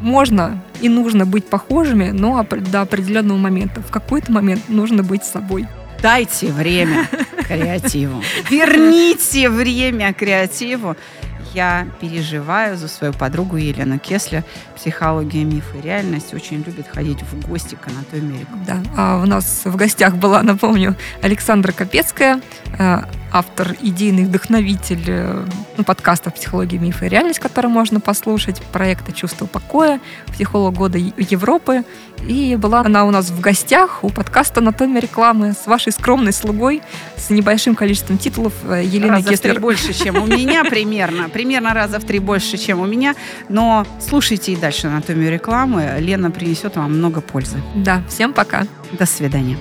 можно 0.00 0.62
и 0.80 0.88
нужно 0.88 1.26
быть 1.26 1.46
похожими, 1.46 2.10
но 2.10 2.44
до 2.44 2.82
определенного 2.82 3.38
момента. 3.38 3.80
В 3.80 3.90
какой-то 3.90 4.32
момент 4.32 4.68
нужно 4.68 5.02
быть 5.02 5.24
собой. 5.24 5.66
Дайте 6.02 6.48
время 6.52 7.08
креативу. 7.48 8.22
Верните 8.50 9.48
время 9.48 10.12
креативу. 10.12 10.96
Я 11.54 11.86
переживаю 12.00 12.76
за 12.76 12.86
свою 12.86 13.14
подругу 13.14 13.56
Елену 13.56 13.98
Кеслер. 13.98 14.44
Психология, 14.74 15.42
миф 15.42 15.64
и 15.74 15.80
реальность. 15.80 16.34
Очень 16.34 16.58
любит 16.58 16.86
ходить 16.86 17.22
в 17.22 17.48
гости 17.48 17.76
к 17.76 17.88
анатомии. 17.88 18.46
Да. 18.66 18.82
А 18.94 19.22
у 19.22 19.26
нас 19.26 19.62
в 19.64 19.74
гостях 19.74 20.16
была, 20.16 20.42
напомню, 20.42 20.96
Александра 21.22 21.72
Капецкая, 21.72 22.42
э, 22.78 23.02
автор, 23.36 23.76
идейный 23.82 24.24
вдохновитель 24.24 25.04
э, 25.08 25.44
ну, 25.76 25.84
подкаста 25.84 26.30
«Психология, 26.30 26.78
миф 26.78 27.02
и 27.02 27.08
реальность», 27.08 27.38
который 27.38 27.66
можно 27.66 28.00
послушать, 28.00 28.62
проекта 28.72 29.12
«Чувство 29.12 29.44
покоя», 29.44 30.00
психолог 30.32 30.74
года 30.74 30.96
Европы. 30.96 31.84
И 32.26 32.56
была 32.56 32.80
она 32.80 33.04
у 33.04 33.10
нас 33.10 33.28
в 33.28 33.38
гостях 33.40 34.02
у 34.02 34.08
подкаста 34.08 34.60
«Анатомия 34.60 35.02
рекламы» 35.02 35.52
с 35.52 35.66
вашей 35.66 35.92
скромной 35.92 36.32
слугой, 36.32 36.80
с 37.16 37.28
небольшим 37.28 37.74
количеством 37.74 38.16
титулов 38.16 38.54
э, 38.64 38.82
Еленой 38.82 39.22
раза 39.22 39.36
в 39.36 39.40
три 39.40 39.58
больше, 39.58 39.92
чем 39.92 40.16
у 40.16 40.26
меня 40.26 40.64
примерно. 40.70 41.28
Примерно 41.28 41.74
раза 41.74 42.00
в 42.00 42.04
три 42.04 42.20
больше, 42.20 42.56
чем 42.56 42.80
у 42.80 42.86
меня. 42.86 43.14
Но 43.50 43.86
слушайте 44.00 44.52
и 44.52 44.56
дальше 44.56 44.86
анатомию 44.86 45.30
рекламы. 45.30 45.96
Лена 45.98 46.30
принесет 46.30 46.76
вам 46.76 46.96
много 46.96 47.20
пользы. 47.20 47.58
Да, 47.74 48.02
всем 48.08 48.32
пока. 48.32 48.66
До 48.92 49.04
свидания. 49.04 49.58